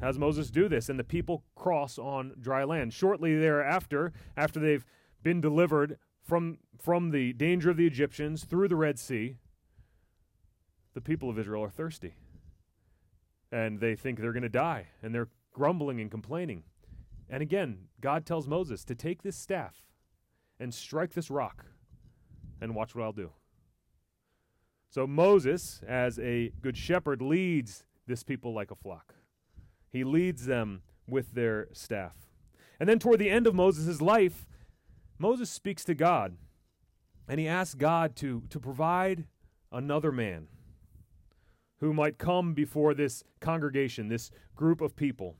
has 0.02 0.20
Moses 0.20 0.50
do 0.50 0.68
this, 0.68 0.90
and 0.90 1.00
the 1.00 1.04
people 1.04 1.44
cross 1.56 1.98
on 1.98 2.34
dry 2.40 2.64
land. 2.64 2.94
Shortly 2.94 3.38
thereafter, 3.38 4.12
after 4.36 4.60
they've 4.60 4.86
been 5.24 5.42
delivered 5.42 5.98
from, 6.24 6.58
from 6.80 7.12
the 7.12 7.34
danger 7.34 7.70
of 7.70 7.78
the 7.78 7.88
Egyptians 7.88 8.44
through 8.44 8.68
the 8.68 8.76
Red 8.76 9.00
Sea, 9.00 9.38
the 10.94 11.02
people 11.02 11.30
of 11.30 11.40
Israel 11.40 11.64
are 11.64 11.70
thirsty. 11.70 12.16
And 13.52 13.80
they 13.80 13.96
think 13.96 14.20
they're 14.20 14.34
going 14.34 14.44
to 14.44 14.50
die, 14.50 14.88
and 15.02 15.14
they're 15.14 15.30
grumbling 15.54 16.00
and 16.02 16.10
complaining. 16.10 16.64
And 17.30 17.42
again, 17.42 17.88
God 18.02 18.26
tells 18.26 18.48
Moses 18.48 18.84
to 18.86 18.96
take 18.96 19.22
this 19.22 19.36
staff 19.36 19.86
and 20.60 20.74
strike 20.74 21.14
this 21.14 21.30
rock 21.30 21.66
and 22.62 22.76
watch 22.76 22.96
what 22.96 23.04
I'll 23.04 23.12
do. 23.12 23.32
So 24.90 25.08
Moses, 25.08 25.82
as 25.88 26.20
a 26.20 26.52
good 26.62 26.78
shepherd, 26.78 27.22
leads 27.22 27.84
this 28.08 28.24
people 28.24 28.54
like 28.54 28.72
a 28.72 28.76
flock. 28.76 29.16
He 29.90 30.04
leads 30.04 30.46
them 30.46 30.84
with 31.08 31.34
their 31.34 31.68
staff. 31.74 32.16
And 32.80 32.88
then 32.88 33.00
toward 33.00 33.20
the 33.20 33.30
end 33.30 33.48
of 33.48 33.56
Moses' 33.56 34.02
life, 34.02 34.48
Moses 35.18 35.50
speaks 35.50 35.84
to 35.86 35.96
God 35.96 36.36
and 37.28 37.40
he 37.40 37.48
asks 37.48 37.76
God 37.76 38.16
to, 38.18 38.44
to 38.50 38.60
provide 38.60 39.26
another 39.72 40.12
man 40.12 40.48
who 41.80 41.94
might 41.94 42.18
come 42.18 42.54
before 42.54 42.94
this 42.94 43.24
congregation, 43.40 44.08
this 44.08 44.30
group 44.56 44.82
of 44.82 44.96
people. 44.96 45.36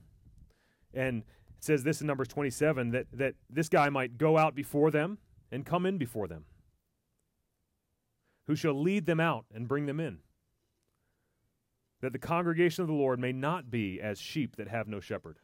And 0.94 1.18
it 1.18 1.64
says 1.64 1.84
this 1.84 2.00
in 2.00 2.06
Numbers 2.06 2.28
27 2.28 2.90
that, 2.90 3.06
that 3.12 3.34
this 3.50 3.68
guy 3.68 3.88
might 3.90 4.18
go 4.18 4.38
out 4.38 4.54
before 4.54 4.90
them 4.90 5.18
and 5.50 5.66
come 5.66 5.84
in 5.84 5.98
before 5.98 6.26
them 6.26 6.44
who 8.52 8.56
shall 8.56 8.78
lead 8.78 9.06
them 9.06 9.18
out 9.18 9.46
and 9.54 9.66
bring 9.66 9.86
them 9.86 9.98
in, 9.98 10.18
that 12.02 12.12
the 12.12 12.18
congregation 12.18 12.82
of 12.82 12.88
the 12.88 12.92
Lord 12.92 13.18
may 13.18 13.32
not 13.32 13.70
be 13.70 13.98
as 13.98 14.20
sheep 14.20 14.56
that 14.56 14.68
have 14.68 14.86
no 14.86 15.00
shepherd. 15.00 15.38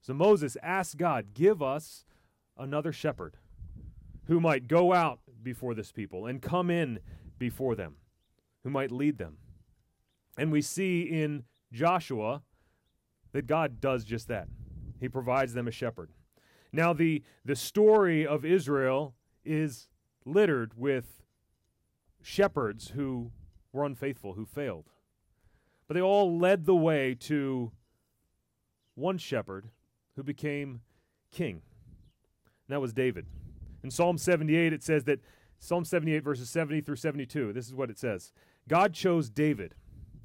So 0.00 0.14
Moses 0.14 0.56
asked 0.62 0.96
God, 0.96 1.34
Give 1.34 1.60
us 1.60 2.04
another 2.56 2.92
shepherd 2.92 3.36
who 4.28 4.38
might 4.38 4.68
go 4.68 4.92
out 4.92 5.18
before 5.42 5.74
this 5.74 5.90
people 5.90 6.24
and 6.24 6.40
come 6.40 6.70
in 6.70 7.00
before 7.36 7.74
them, 7.74 7.96
who 8.62 8.70
might 8.70 8.92
lead 8.92 9.18
them. 9.18 9.38
And 10.38 10.52
we 10.52 10.62
see 10.62 11.00
in 11.02 11.42
Joshua 11.72 12.42
that 13.32 13.48
God 13.48 13.80
does 13.80 14.04
just 14.04 14.28
that. 14.28 14.46
He 15.00 15.08
provides 15.08 15.52
them 15.52 15.66
a 15.66 15.72
shepherd. 15.72 16.12
Now, 16.72 16.92
the, 16.92 17.24
the 17.44 17.56
story 17.56 18.24
of 18.24 18.44
Israel 18.44 19.16
is 19.44 19.88
littered 20.24 20.74
with 20.76 21.23
shepherds 22.24 22.92
who 22.96 23.30
were 23.70 23.84
unfaithful, 23.84 24.32
who 24.32 24.46
failed. 24.46 24.86
But 25.86 25.94
they 25.94 26.00
all 26.00 26.38
led 26.38 26.64
the 26.64 26.74
way 26.74 27.14
to 27.20 27.70
one 28.94 29.18
shepherd 29.18 29.68
who 30.16 30.22
became 30.22 30.80
king. 31.30 31.60
And 32.66 32.74
that 32.74 32.80
was 32.80 32.94
David. 32.94 33.26
In 33.82 33.90
Psalm 33.90 34.16
78, 34.16 34.72
it 34.72 34.82
says 34.82 35.04
that 35.04 35.20
Psalm 35.58 35.84
78, 35.84 36.24
verses 36.24 36.48
70 36.48 36.80
through 36.80 36.96
72, 36.96 37.52
this 37.52 37.66
is 37.66 37.74
what 37.74 37.90
it 37.90 37.98
says 37.98 38.32
God 38.66 38.94
chose 38.94 39.28
David, 39.28 39.74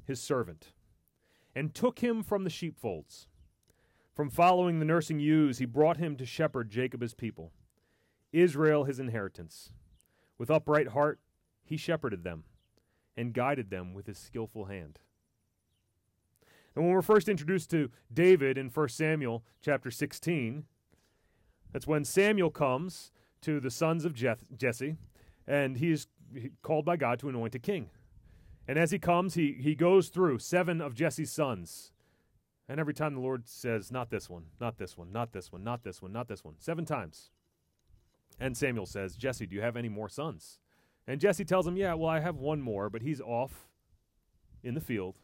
his 0.06 0.20
servant, 0.20 0.72
and 1.54 1.74
took 1.74 1.98
him 1.98 2.22
from 2.22 2.44
the 2.44 2.50
sheepfolds. 2.50 3.26
From 4.14 4.30
following 4.30 4.78
the 4.78 4.84
nursing 4.84 5.20
ewes, 5.20 5.58
he 5.58 5.66
brought 5.66 5.98
him 5.98 6.16
to 6.16 6.26
shepherd 6.26 6.70
Jacob 6.70 7.02
his 7.02 7.14
people, 7.14 7.52
Israel 8.32 8.84
his 8.84 8.98
inheritance. 8.98 9.72
With 10.38 10.50
upright 10.50 10.88
heart 10.88 11.20
he 11.70 11.76
shepherded 11.76 12.24
them 12.24 12.42
and 13.16 13.32
guided 13.32 13.70
them 13.70 13.94
with 13.94 14.08
his 14.08 14.18
skillful 14.18 14.64
hand. 14.64 14.98
And 16.74 16.84
when 16.84 16.92
we're 16.92 17.00
first 17.00 17.28
introduced 17.28 17.70
to 17.70 17.90
David 18.12 18.58
in 18.58 18.70
1 18.70 18.88
Samuel 18.88 19.44
chapter 19.62 19.88
16, 19.88 20.64
that's 21.72 21.86
when 21.86 22.04
Samuel 22.04 22.50
comes 22.50 23.12
to 23.42 23.60
the 23.60 23.70
sons 23.70 24.04
of 24.04 24.14
Jesse, 24.14 24.96
and 25.46 25.76
he 25.76 25.92
is 25.92 26.08
called 26.62 26.84
by 26.84 26.96
God 26.96 27.20
to 27.20 27.28
anoint 27.28 27.54
a 27.54 27.60
king. 27.60 27.90
And 28.66 28.76
as 28.76 28.90
he 28.90 28.98
comes, 28.98 29.34
he, 29.34 29.52
he 29.52 29.76
goes 29.76 30.08
through 30.08 30.40
seven 30.40 30.80
of 30.80 30.94
Jesse's 30.94 31.30
sons. 31.30 31.92
And 32.68 32.80
every 32.80 32.94
time 32.94 33.14
the 33.14 33.20
Lord 33.20 33.46
says, 33.46 33.92
Not 33.92 34.10
this 34.10 34.28
one, 34.28 34.46
not 34.60 34.76
this 34.76 34.98
one, 34.98 35.12
not 35.12 35.32
this 35.32 35.52
one, 35.52 35.62
not 35.62 35.84
this 35.84 36.02
one, 36.02 36.12
not 36.12 36.26
this 36.26 36.44
one, 36.44 36.54
seven 36.58 36.84
times. 36.84 37.30
And 38.40 38.56
Samuel 38.56 38.86
says, 38.86 39.14
Jesse, 39.14 39.46
do 39.46 39.54
you 39.54 39.62
have 39.62 39.76
any 39.76 39.88
more 39.88 40.08
sons? 40.08 40.58
And 41.06 41.20
Jesse 41.20 41.44
tells 41.44 41.66
him, 41.66 41.76
Yeah, 41.76 41.94
well, 41.94 42.10
I 42.10 42.20
have 42.20 42.36
one 42.36 42.60
more, 42.60 42.90
but 42.90 43.02
he's 43.02 43.20
off 43.20 43.66
in 44.62 44.74
the 44.74 44.80
field 44.80 45.16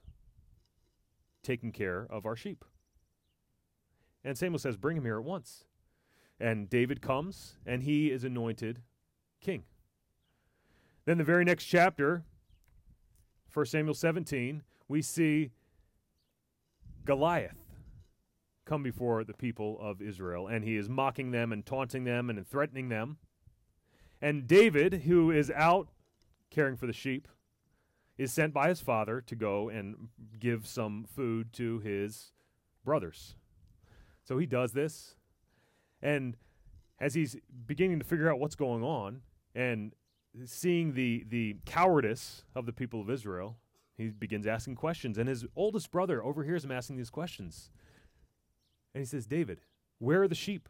taking 1.42 1.72
care 1.72 2.06
of 2.10 2.26
our 2.26 2.36
sheep. 2.36 2.64
And 4.24 4.36
Samuel 4.36 4.58
says, 4.58 4.76
Bring 4.76 4.96
him 4.96 5.04
here 5.04 5.18
at 5.18 5.24
once. 5.24 5.64
And 6.38 6.68
David 6.68 7.00
comes, 7.00 7.56
and 7.64 7.82
he 7.82 8.10
is 8.10 8.24
anointed 8.24 8.82
king. 9.40 9.62
Then 11.04 11.18
the 11.18 11.24
very 11.24 11.44
next 11.44 11.64
chapter, 11.64 12.24
1 13.54 13.66
Samuel 13.66 13.94
17, 13.94 14.62
we 14.88 15.00
see 15.00 15.50
Goliath 17.04 17.56
come 18.66 18.82
before 18.82 19.22
the 19.22 19.32
people 19.32 19.78
of 19.80 20.02
Israel, 20.02 20.48
and 20.48 20.64
he 20.64 20.76
is 20.76 20.88
mocking 20.88 21.30
them 21.30 21.52
and 21.52 21.64
taunting 21.64 22.04
them 22.04 22.28
and 22.28 22.46
threatening 22.46 22.88
them. 22.88 23.18
And 24.26 24.48
David, 24.48 25.02
who 25.04 25.30
is 25.30 25.52
out 25.52 25.86
caring 26.50 26.76
for 26.76 26.88
the 26.88 26.92
sheep, 26.92 27.28
is 28.18 28.32
sent 28.32 28.52
by 28.52 28.68
his 28.68 28.80
father 28.80 29.20
to 29.20 29.36
go 29.36 29.68
and 29.68 30.08
give 30.40 30.66
some 30.66 31.06
food 31.08 31.52
to 31.52 31.78
his 31.78 32.32
brothers. 32.84 33.36
So 34.24 34.36
he 34.36 34.44
does 34.44 34.72
this. 34.72 35.14
And 36.02 36.36
as 36.98 37.14
he's 37.14 37.36
beginning 37.68 38.00
to 38.00 38.04
figure 38.04 38.28
out 38.28 38.40
what's 38.40 38.56
going 38.56 38.82
on 38.82 39.20
and 39.54 39.92
seeing 40.44 40.94
the, 40.94 41.24
the 41.28 41.58
cowardice 41.64 42.42
of 42.56 42.66
the 42.66 42.72
people 42.72 43.00
of 43.00 43.08
Israel, 43.08 43.58
he 43.96 44.08
begins 44.08 44.48
asking 44.48 44.74
questions. 44.74 45.18
And 45.18 45.28
his 45.28 45.46
oldest 45.54 45.92
brother 45.92 46.20
overhears 46.24 46.64
him 46.64 46.72
asking 46.72 46.96
these 46.96 47.10
questions. 47.10 47.70
And 48.92 49.02
he 49.02 49.06
says, 49.06 49.24
David, 49.24 49.60
where 50.00 50.22
are 50.22 50.28
the 50.28 50.34
sheep? 50.34 50.68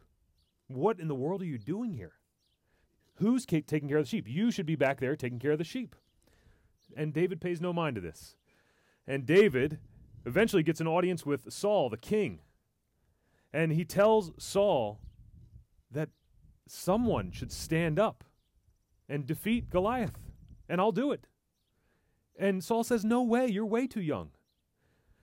What 0.67 0.99
in 0.99 1.07
the 1.07 1.15
world 1.15 1.41
are 1.41 1.45
you 1.45 1.57
doing 1.57 1.95
here? 1.95 2.13
Who's 3.19 3.45
taking 3.45 3.89
care 3.89 3.97
of 3.97 4.05
the 4.05 4.09
sheep? 4.09 4.27
You 4.27 4.51
should 4.51 4.65
be 4.65 4.75
back 4.75 4.99
there 4.99 5.15
taking 5.15 5.39
care 5.39 5.51
of 5.51 5.57
the 5.57 5.63
sheep. 5.63 5.95
And 6.95 7.13
David 7.13 7.41
pays 7.41 7.59
no 7.59 7.73
mind 7.73 7.95
to 7.95 8.01
this. 8.01 8.35
And 9.07 9.25
David 9.25 9.79
eventually 10.25 10.63
gets 10.63 10.81
an 10.81 10.87
audience 10.87 11.25
with 11.25 11.51
Saul, 11.51 11.89
the 11.89 11.97
king. 11.97 12.39
And 13.53 13.71
he 13.71 13.85
tells 13.85 14.31
Saul 14.37 14.99
that 15.89 16.09
someone 16.67 17.31
should 17.31 17.51
stand 17.51 17.97
up 17.97 18.23
and 19.09 19.25
defeat 19.25 19.69
Goliath, 19.69 20.19
and 20.67 20.81
I'll 20.81 20.91
do 20.91 21.11
it. 21.11 21.27
And 22.37 22.63
Saul 22.63 22.83
says, 22.83 23.03
No 23.03 23.23
way, 23.23 23.47
you're 23.47 23.65
way 23.65 23.87
too 23.87 24.01
young. 24.01 24.31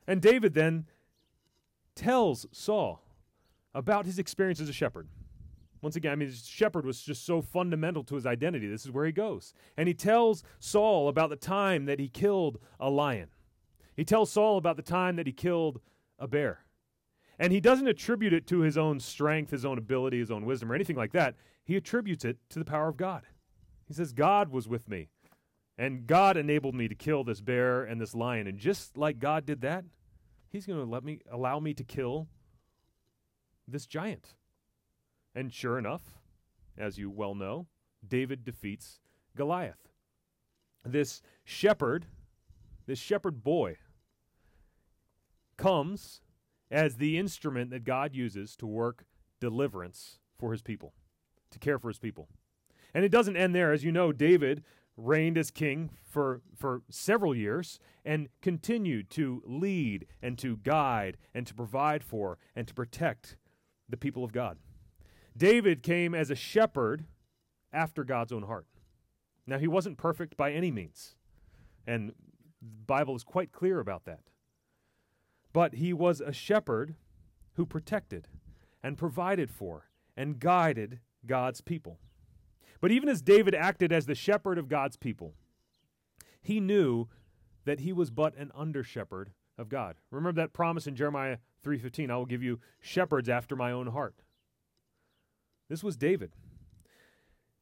And 0.06 0.20
David 0.20 0.54
then 0.54 0.86
tells 1.94 2.46
Saul 2.50 3.02
about 3.74 4.06
his 4.06 4.18
experience 4.18 4.60
as 4.60 4.68
a 4.68 4.72
shepherd. 4.72 5.08
Once 5.84 5.96
again, 5.96 6.12
I 6.12 6.16
mean, 6.16 6.32
shepherd 6.32 6.86
was 6.86 7.02
just 7.02 7.26
so 7.26 7.42
fundamental 7.42 8.02
to 8.04 8.14
his 8.14 8.24
identity. 8.24 8.66
This 8.66 8.86
is 8.86 8.90
where 8.90 9.04
he 9.04 9.12
goes. 9.12 9.52
And 9.76 9.86
he 9.86 9.92
tells 9.92 10.42
Saul 10.58 11.08
about 11.08 11.28
the 11.28 11.36
time 11.36 11.84
that 11.84 12.00
he 12.00 12.08
killed 12.08 12.58
a 12.80 12.88
lion. 12.88 13.28
He 13.94 14.02
tells 14.02 14.32
Saul 14.32 14.56
about 14.56 14.76
the 14.76 14.82
time 14.82 15.16
that 15.16 15.26
he 15.26 15.32
killed 15.32 15.82
a 16.18 16.26
bear. 16.26 16.64
And 17.38 17.52
he 17.52 17.60
doesn't 17.60 17.86
attribute 17.86 18.32
it 18.32 18.47
to 18.47 18.60
his 18.60 18.78
own 18.78 18.99
strength, 18.99 19.50
his 19.50 19.66
own 19.66 19.76
ability, 19.76 20.20
his 20.20 20.30
own 20.30 20.47
wisdom, 20.47 20.73
or 20.73 20.75
anything 20.75 20.97
like 20.97 21.12
that. 21.12 21.34
He 21.64 21.76
attributes 21.76 22.25
it 22.25 22.38
to 22.49 22.58
the 22.58 22.64
power 22.64 22.88
of 22.88 22.97
God. 22.97 23.25
He 23.86 23.92
says, 23.92 24.14
God 24.14 24.49
was 24.49 24.66
with 24.66 24.88
me, 24.88 25.10
and 25.76 26.06
God 26.06 26.38
enabled 26.38 26.75
me 26.75 26.88
to 26.88 26.94
kill 26.94 27.25
this 27.25 27.42
bear 27.42 27.84
and 27.84 28.00
this 28.00 28.14
lion. 28.14 28.47
And 28.47 28.58
just 28.58 28.97
like 28.97 29.18
God 29.18 29.44
did 29.44 29.60
that, 29.60 29.84
he's 30.49 30.64
going 30.64 30.78
to 30.78 30.90
let 30.90 31.04
me 31.04 31.20
allow 31.30 31.60
me 31.60 31.75
to 31.75 31.84
kill 31.84 32.28
this 33.68 33.84
giant. 33.84 34.34
And 35.34 35.52
sure 35.52 35.78
enough, 35.78 36.02
as 36.78 36.99
you 36.99 37.10
well 37.10 37.34
know, 37.34 37.66
David 38.06 38.44
defeats 38.44 39.00
Goliath. 39.36 39.88
This 40.84 41.23
shepherd, 41.44 42.06
this 42.86 42.99
shepherd 42.99 43.42
boy, 43.42 43.78
comes 45.56 46.20
as 46.70 46.97
the 46.97 47.18
instrument 47.18 47.70
that 47.70 47.84
God 47.84 48.14
uses 48.14 48.56
to 48.56 48.66
work 48.66 49.04
deliverance 49.40 50.18
for 50.38 50.52
his 50.52 50.62
people, 50.62 50.92
to 51.50 51.58
care 51.58 51.78
for 51.78 51.88
his 51.88 51.99
people. 51.99 52.28
And 52.92 53.04
it 53.04 53.10
doesn't 53.10 53.36
end 53.36 53.54
there. 53.54 53.73
As 53.73 53.84
you 53.84 53.92
know, 53.92 54.12
David 54.12 54.62
reigned 54.97 55.36
as 55.36 55.50
king 55.50 55.90
for, 56.08 56.42
for 56.56 56.82
several 56.88 57.34
years 57.34 57.80
and 58.04 58.28
continued 58.40 59.10
to 59.10 59.42
lead 59.44 60.06
and 60.23 60.38
to 60.38 60.56
guide 60.58 61.16
and 61.34 61.47
to 61.47 61.54
provide 61.54 62.04
for 62.04 62.38
and 62.54 62.68
to 62.68 62.75
protect 62.75 63.36
the 63.88 63.97
people 63.97 64.25
of 64.25 64.32
God. 64.32 64.58
David 65.36 65.82
came 65.82 66.14
as 66.14 66.30
a 66.30 66.36
shepherd 66.36 67.06
after 67.73 68.04
God's 68.04 68.32
own 68.32 68.44
heart. 68.44 68.66
Now, 69.47 69.58
he 69.58 69.68
wasn't 69.68 69.99
perfect 69.99 70.36
by 70.36 70.52
any 70.52 70.70
means, 70.70 71.16
and 71.86 72.10
the 72.62 72.84
Bible 72.86 73.14
is 73.14 73.25
quite 73.25 73.52
clear 73.52 73.80
about 73.80 74.04
that. 74.04 74.20
But 75.52 75.75
he 75.75 75.92
was 75.92 76.20
a 76.20 76.32
shepherd 76.32 76.94
who 77.54 77.66
protected 77.66 78.28
and 78.82 78.97
provided 78.97 79.50
for 79.50 79.90
and 80.16 80.38
guided 80.38 81.00
God's 81.26 81.60
people. 81.60 81.99
But 82.80 82.90
even 82.90 83.08
as 83.08 83.23
David 83.23 83.54
acted 83.54 83.92
as 83.92 84.06
the 84.06 84.14
shepherd 84.14 84.58
of 84.58 84.68
God's 84.68 84.97
people, 84.97 85.34
he 86.40 86.60
knew 86.60 87.08
that 87.64 87.80
he 87.80 87.92
was 87.92 88.10
but 88.10 88.36
an 88.36 88.50
under 88.54 88.82
shepherd 88.82 89.32
of 89.56 89.68
God. 89.68 89.97
Remember 90.10 90.40
that 90.40 90.52
promise 90.52 90.86
in 90.86 90.97
Jeremiah 90.97 91.38
3:15, 91.62 92.10
I 92.10 92.16
will 92.16 92.26
give 92.26 92.42
you 92.42 92.60
shepherds 92.80 93.28
after 93.28 93.56
my 93.56 93.73
own 93.73 93.88
heart. 93.88 94.24
This 95.68 95.82
was 95.82 95.96
David. 95.96 96.32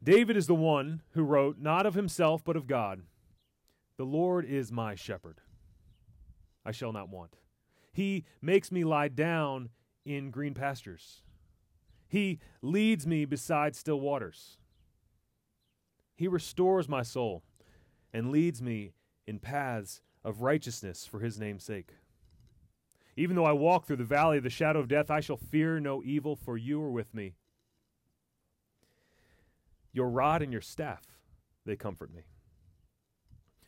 David 0.02 0.36
is 0.36 0.46
the 0.46 0.54
one 0.54 1.02
who 1.12 1.22
wrote, 1.22 1.58
not 1.58 1.86
of 1.86 1.94
himself, 1.94 2.42
but 2.44 2.56
of 2.56 2.66
God, 2.66 3.02
The 3.96 4.04
Lord 4.04 4.44
is 4.44 4.72
my 4.72 4.94
shepherd. 4.94 5.40
I 6.64 6.72
shall 6.72 6.92
not 6.92 7.08
want. 7.08 7.36
He 7.92 8.24
makes 8.40 8.72
me 8.72 8.84
lie 8.84 9.08
down 9.08 9.68
in 10.04 10.30
green 10.30 10.54
pastures. 10.54 11.22
He 12.08 12.40
leads 12.60 13.06
me 13.06 13.24
beside 13.24 13.76
still 13.76 14.00
waters. 14.00 14.58
He 16.16 16.26
restores 16.28 16.88
my 16.88 17.02
soul 17.02 17.42
and 18.12 18.30
leads 18.30 18.60
me 18.60 18.92
in 19.26 19.38
paths 19.38 20.00
of 20.24 20.42
righteousness 20.42 21.06
for 21.06 21.20
his 21.20 21.38
name's 21.38 21.64
sake. 21.64 21.90
Even 23.16 23.36
though 23.36 23.44
I 23.44 23.52
walk 23.52 23.86
through 23.86 23.96
the 23.96 24.04
valley 24.04 24.38
of 24.38 24.44
the 24.44 24.50
shadow 24.50 24.80
of 24.80 24.88
death, 24.88 25.10
I 25.10 25.20
shall 25.20 25.36
fear 25.36 25.78
no 25.80 26.02
evil, 26.02 26.34
for 26.34 26.56
you 26.56 26.82
are 26.82 26.90
with 26.90 27.14
me. 27.14 27.34
Your 29.92 30.08
rod 30.08 30.42
and 30.42 30.52
your 30.52 30.62
staff, 30.62 31.02
they 31.64 31.76
comfort 31.76 32.12
me. 32.14 32.22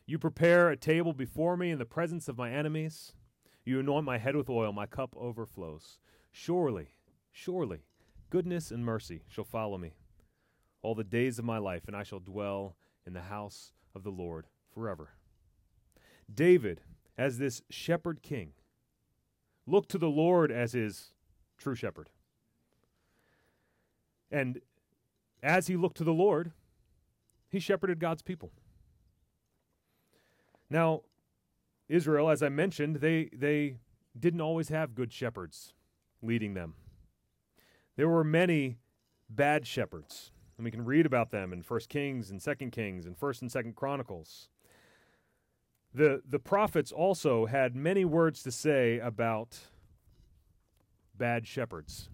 You 0.05 0.19
prepare 0.19 0.69
a 0.69 0.77
table 0.77 1.13
before 1.13 1.57
me 1.57 1.71
in 1.71 1.79
the 1.79 1.85
presence 1.85 2.27
of 2.27 2.37
my 2.37 2.51
enemies. 2.51 3.13
You 3.63 3.79
anoint 3.79 4.05
my 4.05 4.17
head 4.17 4.35
with 4.35 4.49
oil, 4.49 4.71
my 4.71 4.85
cup 4.85 5.15
overflows. 5.17 5.97
Surely, 6.31 6.89
surely, 7.31 7.85
goodness 8.29 8.71
and 8.71 8.85
mercy 8.85 9.23
shall 9.27 9.43
follow 9.43 9.77
me 9.77 9.93
all 10.85 10.93
the 10.93 11.03
days 11.03 11.39
of 11.39 11.45
my 11.45 11.57
life, 11.57 11.87
and 11.87 11.95
I 11.95 12.03
shall 12.03 12.19
dwell 12.19 12.75
in 13.07 13.13
the 13.13 13.23
house 13.23 13.71
of 13.95 14.03
the 14.03 14.11
Lord 14.11 14.45
forever. 14.71 15.13
David, 16.31 16.81
as 17.17 17.39
this 17.39 17.63
shepherd 17.71 18.21
king, 18.21 18.53
looked 19.65 19.89
to 19.89 19.97
the 19.97 20.09
Lord 20.09 20.51
as 20.51 20.73
his 20.73 21.13
true 21.57 21.73
shepherd. 21.73 22.11
And 24.29 24.61
as 25.45 25.67
he 25.67 25.77
looked 25.77 25.97
to 25.97 26.03
the 26.03 26.13
Lord, 26.13 26.51
he 27.49 27.59
shepherded 27.59 27.99
God's 27.99 28.23
people. 28.23 28.51
Now, 30.71 31.03
Israel, 31.87 32.29
as 32.31 32.41
I 32.41 32.49
mentioned, 32.49 32.95
they, 32.97 33.29
they 33.31 33.77
didn't 34.19 34.41
always 34.41 34.69
have 34.69 34.95
good 34.95 35.13
shepherds 35.13 35.73
leading 36.23 36.55
them. 36.55 36.73
There 37.95 38.09
were 38.09 38.23
many 38.23 38.79
bad 39.29 39.67
shepherds, 39.67 40.31
and 40.57 40.65
we 40.65 40.71
can 40.71 40.83
read 40.83 41.05
about 41.05 41.29
them 41.29 41.53
in 41.53 41.61
1 41.61 41.79
Kings 41.89 42.31
and 42.31 42.41
2 42.41 42.55
Kings 42.71 43.05
and 43.05 43.15
1st 43.15 43.41
and 43.43 43.51
2nd 43.51 43.75
Chronicles. 43.75 44.49
The, 45.93 46.23
the 46.27 46.39
prophets 46.39 46.91
also 46.91 47.45
had 47.45 47.75
many 47.75 48.03
words 48.03 48.41
to 48.43 48.51
say 48.51 48.97
about 48.97 49.59
bad 51.15 51.45
shepherds. 51.45 52.09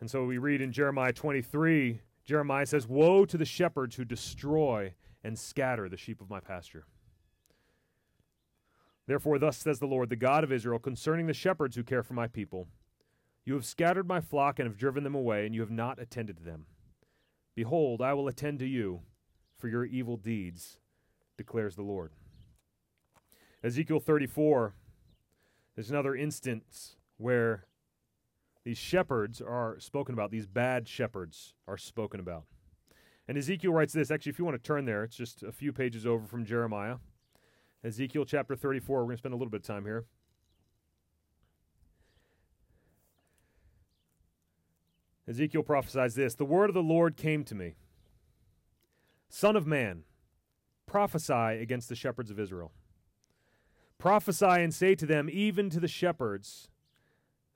And 0.00 0.10
so 0.10 0.24
we 0.24 0.38
read 0.38 0.60
in 0.60 0.72
Jeremiah 0.72 1.12
23 1.12 2.00
Jeremiah 2.24 2.66
says, 2.66 2.86
Woe 2.86 3.24
to 3.24 3.36
the 3.36 3.44
shepherds 3.44 3.96
who 3.96 4.04
destroy 4.04 4.94
and 5.24 5.38
scatter 5.38 5.88
the 5.88 5.96
sheep 5.96 6.20
of 6.20 6.30
my 6.30 6.40
pasture. 6.40 6.86
Therefore, 9.06 9.38
thus 9.38 9.56
says 9.56 9.80
the 9.80 9.86
Lord, 9.86 10.08
the 10.10 10.16
God 10.16 10.44
of 10.44 10.52
Israel, 10.52 10.78
concerning 10.78 11.26
the 11.26 11.34
shepherds 11.34 11.74
who 11.74 11.82
care 11.82 12.02
for 12.02 12.14
my 12.14 12.28
people 12.28 12.68
You 13.44 13.54
have 13.54 13.64
scattered 13.64 14.06
my 14.06 14.20
flock 14.20 14.58
and 14.58 14.68
have 14.68 14.76
driven 14.76 15.02
them 15.02 15.14
away, 15.14 15.44
and 15.44 15.54
you 15.54 15.60
have 15.62 15.70
not 15.70 15.98
attended 15.98 16.36
to 16.36 16.44
them. 16.44 16.66
Behold, 17.56 18.00
I 18.00 18.12
will 18.12 18.28
attend 18.28 18.60
to 18.60 18.66
you 18.66 19.00
for 19.58 19.66
your 19.66 19.84
evil 19.84 20.16
deeds, 20.16 20.78
declares 21.36 21.74
the 21.74 21.82
Lord. 21.82 22.12
Ezekiel 23.64 23.98
34 23.98 24.74
is 25.76 25.90
another 25.90 26.14
instance 26.14 26.96
where 27.16 27.64
these 28.64 28.78
shepherds 28.78 29.40
are 29.40 29.78
spoken 29.78 30.12
about, 30.12 30.30
these 30.30 30.46
bad 30.46 30.88
shepherds 30.88 31.54
are 31.66 31.78
spoken 31.78 32.20
about. 32.20 32.44
And 33.26 33.38
Ezekiel 33.38 33.72
writes 33.72 33.92
this. 33.92 34.10
Actually, 34.10 34.30
if 34.30 34.38
you 34.38 34.44
want 34.44 34.56
to 34.56 34.66
turn 34.66 34.84
there, 34.84 35.04
it's 35.04 35.16
just 35.16 35.42
a 35.42 35.52
few 35.52 35.72
pages 35.72 36.04
over 36.04 36.26
from 36.26 36.44
Jeremiah. 36.44 36.96
Ezekiel 37.84 38.24
chapter 38.24 38.56
34. 38.56 38.98
We're 38.98 39.04
going 39.04 39.16
to 39.16 39.18
spend 39.18 39.34
a 39.34 39.36
little 39.36 39.50
bit 39.50 39.60
of 39.60 39.66
time 39.66 39.84
here. 39.84 40.04
Ezekiel 45.28 45.62
prophesies 45.62 46.14
this 46.16 46.34
The 46.34 46.44
word 46.44 46.70
of 46.70 46.74
the 46.74 46.82
Lord 46.82 47.16
came 47.16 47.44
to 47.44 47.54
me 47.54 47.74
Son 49.28 49.54
of 49.54 49.64
man, 49.64 50.02
prophesy 50.86 51.32
against 51.32 51.88
the 51.88 51.94
shepherds 51.94 52.32
of 52.32 52.40
Israel. 52.40 52.72
Prophesy 53.96 54.46
and 54.46 54.74
say 54.74 54.94
to 54.96 55.06
them, 55.06 55.28
even 55.30 55.70
to 55.70 55.78
the 55.78 55.86
shepherds, 55.86 56.68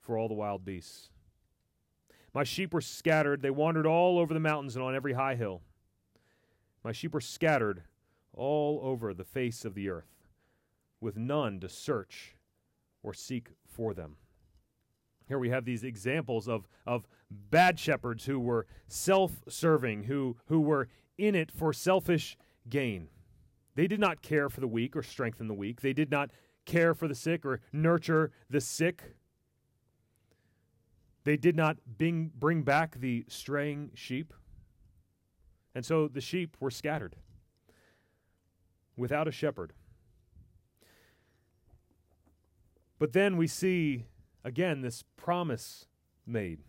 for 0.00 0.16
all 0.16 0.28
the 0.28 0.34
wild 0.34 0.64
beasts. 0.64 1.10
My 2.32 2.44
sheep 2.44 2.72
were 2.72 2.80
scattered. 2.80 3.42
They 3.42 3.50
wandered 3.50 3.86
all 3.86 4.18
over 4.18 4.32
the 4.32 4.40
mountains 4.40 4.76
and 4.76 4.84
on 4.84 4.94
every 4.94 5.14
high 5.14 5.34
hill. 5.34 5.62
My 6.84 6.92
sheep 6.92 7.12
were 7.12 7.20
scattered 7.20 7.82
all 8.32 8.80
over 8.82 9.12
the 9.12 9.24
face 9.24 9.64
of 9.64 9.74
the 9.74 9.90
earth, 9.90 10.24
with 11.00 11.16
none 11.16 11.60
to 11.60 11.68
search 11.68 12.36
or 13.02 13.12
seek 13.12 13.48
for 13.66 13.92
them. 13.92 14.16
Here 15.26 15.38
we 15.38 15.50
have 15.50 15.64
these 15.64 15.84
examples 15.84 16.48
of, 16.48 16.68
of 16.86 17.06
bad 17.30 17.78
shepherds 17.78 18.26
who 18.26 18.38
were 18.38 18.66
self 18.88 19.32
serving, 19.48 20.04
who, 20.04 20.36
who 20.46 20.60
were 20.60 20.88
in 21.18 21.34
it 21.34 21.50
for 21.50 21.72
selfish 21.72 22.36
gain. 22.68 23.08
They 23.74 23.86
did 23.86 24.00
not 24.00 24.22
care 24.22 24.48
for 24.48 24.60
the 24.60 24.66
weak 24.66 24.96
or 24.96 25.02
strengthen 25.02 25.48
the 25.48 25.54
weak. 25.54 25.80
They 25.80 25.92
did 25.92 26.10
not 26.10 26.30
care 26.66 26.94
for 26.94 27.06
the 27.06 27.14
sick 27.14 27.44
or 27.44 27.60
nurture 27.72 28.32
the 28.48 28.60
sick. 28.60 29.14
They 31.24 31.36
did 31.36 31.56
not 31.56 31.76
bring, 31.98 32.30
bring 32.34 32.62
back 32.62 32.98
the 32.98 33.24
straying 33.28 33.90
sheep. 33.94 34.32
And 35.74 35.84
so 35.84 36.08
the 36.08 36.20
sheep 36.20 36.56
were 36.60 36.70
scattered 36.70 37.16
without 38.96 39.28
a 39.28 39.32
shepherd. 39.32 39.72
But 42.98 43.12
then 43.12 43.36
we 43.36 43.46
see 43.46 44.06
again 44.44 44.80
this 44.82 45.04
promise 45.16 45.86
made. 46.26 46.60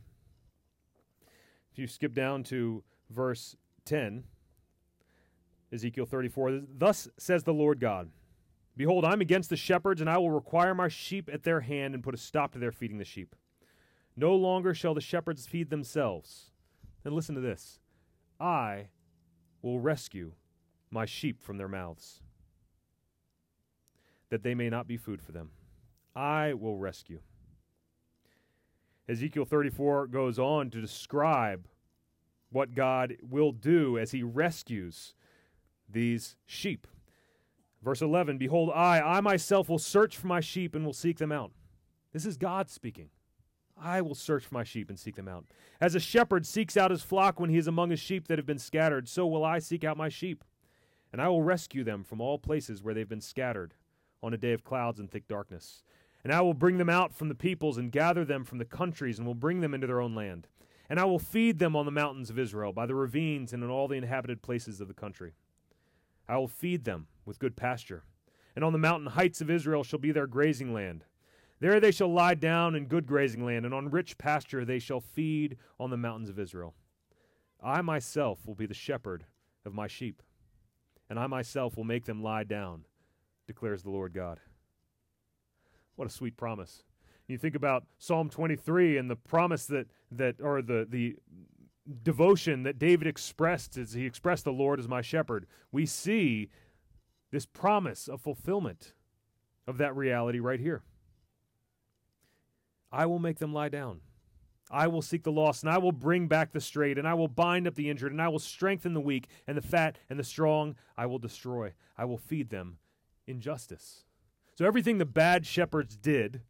If 1.72 1.80
you 1.80 1.88
skip 1.88 2.14
down 2.14 2.44
to 2.46 2.84
verse 3.10 3.56
10, 3.86 4.24
Ezekiel 5.74 6.06
34, 6.06 6.62
thus 6.78 7.08
says 7.18 7.44
the 7.44 7.54
Lord 7.54 7.80
God 7.80 8.10
Behold, 8.78 9.04
I'm 9.04 9.22
against 9.22 9.50
the 9.50 9.58
shepherds, 9.58 10.00
and 10.00 10.10
I 10.10 10.18
will 10.18 10.32
require 10.32 10.74
my 10.74 10.88
sheep 10.88 11.30
at 11.32 11.44
their 11.44 11.60
hand 11.60 11.94
and 11.94 12.04
put 12.04 12.16
a 12.16 12.18
stop 12.18 12.54
to 12.54 12.60
their 12.60 12.72
feeding 12.72 12.98
the 12.98 13.06
sheep. 13.06 13.36
No 14.16 14.36
longer 14.36 14.74
shall 14.74 14.94
the 14.94 15.02
shepherds 15.02 15.48
feed 15.48 15.70
themselves. 15.70 16.52
And 17.04 17.14
listen 17.14 17.36
to 17.36 17.42
this 17.42 17.80
I 18.40 18.90
will 19.62 19.80
rescue 19.80 20.34
my 20.90 21.06
sheep 21.06 21.42
from 21.42 21.58
their 21.58 21.68
mouths, 21.68 22.22
that 24.30 24.44
they 24.44 24.54
may 24.54 24.70
not 24.70 24.88
be 24.88 24.98
food 24.98 25.22
for 25.22 25.32
them. 25.32 25.52
I 26.16 26.54
will 26.54 26.78
rescue. 26.78 27.20
Ezekiel 29.08 29.46
34 29.46 30.08
goes 30.08 30.38
on 30.38 30.70
to 30.70 30.82
describe 30.82 31.68
what 32.52 32.76
God 32.76 33.18
will 33.22 33.52
do 33.52 33.98
as 33.98 34.12
he 34.12 34.24
rescues 34.24 35.14
these 35.90 36.36
sheep. 36.46 36.88
Verse 37.82 38.02
11 38.02 38.38
Behold, 38.38 38.72
I, 38.74 39.00
I 39.00 39.22
myself 39.22 39.70
will 39.70 39.80
search 39.80 40.18
for 40.18 40.28
my 40.28 40.40
sheep 40.42 40.76
and 40.76 40.86
will 40.86 40.94
seek 40.94 41.18
them 41.18 41.32
out. 41.32 41.52
This 42.14 42.26
is 42.26 42.38
God 42.38 42.70
speaking. 42.70 43.10
I 43.82 44.02
will 44.02 44.16
search 44.16 44.46
for 44.46 44.54
my 44.54 44.64
sheep 44.64 44.90
and 44.90 45.00
seek 45.00 45.16
them 45.16 45.28
out. 45.28 45.46
As 45.80 45.96
a 45.96 46.00
shepherd 46.00 46.46
seeks 46.46 46.78
out 46.78 46.92
his 46.92 47.02
flock 47.02 47.40
when 47.40 47.50
he 47.50 47.58
is 47.58 47.68
among 47.68 47.90
his 47.90 48.00
sheep 48.00 48.28
that 48.28 48.38
have 48.38 48.46
been 48.46 48.60
scattered, 48.60 49.10
so 49.10 49.26
will 49.26 49.44
I 49.44 49.60
seek 49.60 49.84
out 49.84 49.98
my 49.98 50.10
sheep. 50.10 50.44
And 51.12 51.22
I 51.22 51.28
will 51.28 51.44
rescue 51.44 51.84
them 51.84 52.04
from 52.04 52.22
all 52.22 52.38
places 52.38 52.82
where 52.82 52.94
they've 52.94 53.08
been 53.10 53.22
scattered 53.22 53.74
on 54.24 54.34
a 54.34 54.38
day 54.38 54.54
of 54.54 54.64
clouds 54.64 55.00
and 55.00 55.10
thick 55.10 55.28
darkness. 55.28 55.84
And 56.24 56.32
I 56.32 56.42
will 56.42 56.54
bring 56.54 56.78
them 56.78 56.90
out 56.90 57.14
from 57.14 57.30
the 57.30 57.36
peoples 57.36 57.78
and 57.78 57.92
gather 57.92 58.24
them 58.24 58.46
from 58.46 58.60
the 58.60 58.66
countries 58.66 59.18
and 59.18 59.28
will 59.28 59.34
bring 59.34 59.62
them 59.62 59.74
into 59.74 59.88
their 59.88 60.02
own 60.02 60.14
land. 60.14 60.48
And 60.90 61.00
I 61.00 61.06
will 61.06 61.20
feed 61.20 61.60
them 61.60 61.76
on 61.76 61.86
the 61.86 61.92
mountains 61.92 62.30
of 62.30 62.38
Israel, 62.38 62.74
by 62.74 62.86
the 62.86 62.96
ravines, 62.96 63.54
and 63.54 63.64
in 63.64 63.70
all 63.70 63.88
the 63.88 63.96
inhabited 63.96 64.42
places 64.42 64.80
of 64.80 64.88
the 64.88 64.94
country. 64.94 65.34
I 66.28 66.38
will 66.38 66.48
feed 66.48 66.84
them 66.84 67.08
with 67.26 67.40
good 67.40 67.56
pasture. 67.56 68.04
And 68.56 68.64
on 68.64 68.74
the 68.74 68.80
mountain 68.80 69.12
heights 69.12 69.42
of 69.42 69.50
Israel 69.50 69.84
shall 69.84 70.00
be 70.00 70.12
their 70.12 70.28
grazing 70.28 70.74
land. 70.74 71.06
There 71.62 71.80
they 71.80 71.92
shall 71.92 72.12
lie 72.12 72.34
down 72.34 72.74
in 72.74 72.88
good 72.88 73.06
grazing 73.06 73.46
land, 73.46 73.66
and 73.66 73.74
on 73.74 73.92
rich 73.92 74.18
pasture 74.18 74.66
they 74.66 74.80
shall 74.80 75.00
feed 75.00 75.58
on 75.80 75.92
the 75.92 75.98
mountains 75.98 76.30
of 76.30 76.40
Israel. 76.40 76.74
I 77.64 77.82
myself 77.82 78.40
will 78.48 78.56
be 78.56 78.66
the 78.66 78.74
shepherd 78.74 79.26
of 79.64 79.72
my 79.72 79.86
sheep, 79.86 80.24
and 81.08 81.20
I 81.20 81.28
myself 81.28 81.78
will 81.78 81.84
make 81.84 82.06
them 82.06 82.24
lie 82.24 82.46
down, 82.46 82.86
declares 83.46 83.84
the 83.84 83.92
Lord 83.92 84.12
God. 84.12 84.40
What 85.96 86.08
a 86.08 86.12
sweet 86.12 86.36
promise. 86.36 86.82
You 87.28 87.38
think 87.38 87.54
about 87.54 87.86
Psalm 88.00 88.28
23 88.28 88.98
and 88.98 89.08
the 89.08 89.16
promise 89.16 89.68
that, 89.68 89.86
that 90.12 90.42
or 90.42 90.64
the, 90.64 90.88
the 90.90 91.16
devotion 92.02 92.64
that 92.64 92.80
David 92.80 93.06
expressed 93.06 93.78
as 93.78 93.94
he 93.94 94.08
expressed 94.08 94.46
the 94.46 94.52
Lord 94.52 94.80
as 94.80 94.88
my 94.88 95.04
shepherd. 95.04 95.46
We 95.72 95.86
see 95.86 96.50
this 97.30 97.46
promise 97.46 98.08
of 98.08 98.20
fulfillment 98.20 98.94
of 99.68 99.78
that 99.78 99.96
reality 99.96 100.40
right 100.40 100.60
here. 100.60 100.82
I 102.92 103.06
will 103.06 103.20
make 103.20 103.40
them 103.40 103.54
lie 103.54 103.70
down. 103.70 104.02
I 104.70 104.88
will 104.88 105.02
seek 105.02 105.24
the 105.24 105.32
lost, 105.32 105.64
and 105.64 105.72
I 105.72 105.78
will 105.78 105.92
bring 105.92 106.28
back 106.28 106.54
the 106.54 106.62
strayed, 106.62 106.98
and 106.98 107.08
I 107.08 107.14
will 107.14 107.28
bind 107.28 107.68
up 107.68 107.76
the 107.76 107.90
injured, 107.90 108.12
and 108.12 108.22
I 108.22 108.30
will 108.30 108.40
strengthen 108.40 108.94
the 108.94 109.02
weak, 109.02 109.28
and 109.46 109.58
the 109.58 109.62
fat 109.62 110.00
and 110.10 110.18
the 110.18 110.24
strong 110.24 110.76
I 110.98 111.06
will 111.06 111.20
destroy. 111.20 111.74
I 111.98 112.06
will 112.06 112.18
feed 112.18 112.50
them 112.50 112.78
in 113.28 113.42
justice. 113.42 114.06
So 114.56 114.66
everything 114.66 114.98
the 114.98 115.06
bad 115.06 115.46
shepherds 115.46 115.98
did, 115.98 116.42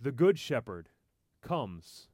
the 0.00 0.12
good 0.12 0.38
shepherd 0.38 0.90
comes 1.40 2.08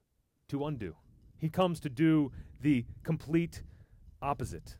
to 0.48 0.64
undo. 0.64 0.94
He 1.36 1.48
comes 1.48 1.80
to 1.80 1.88
do 1.88 2.30
the 2.60 2.84
complete 3.02 3.62
opposite. 4.22 4.76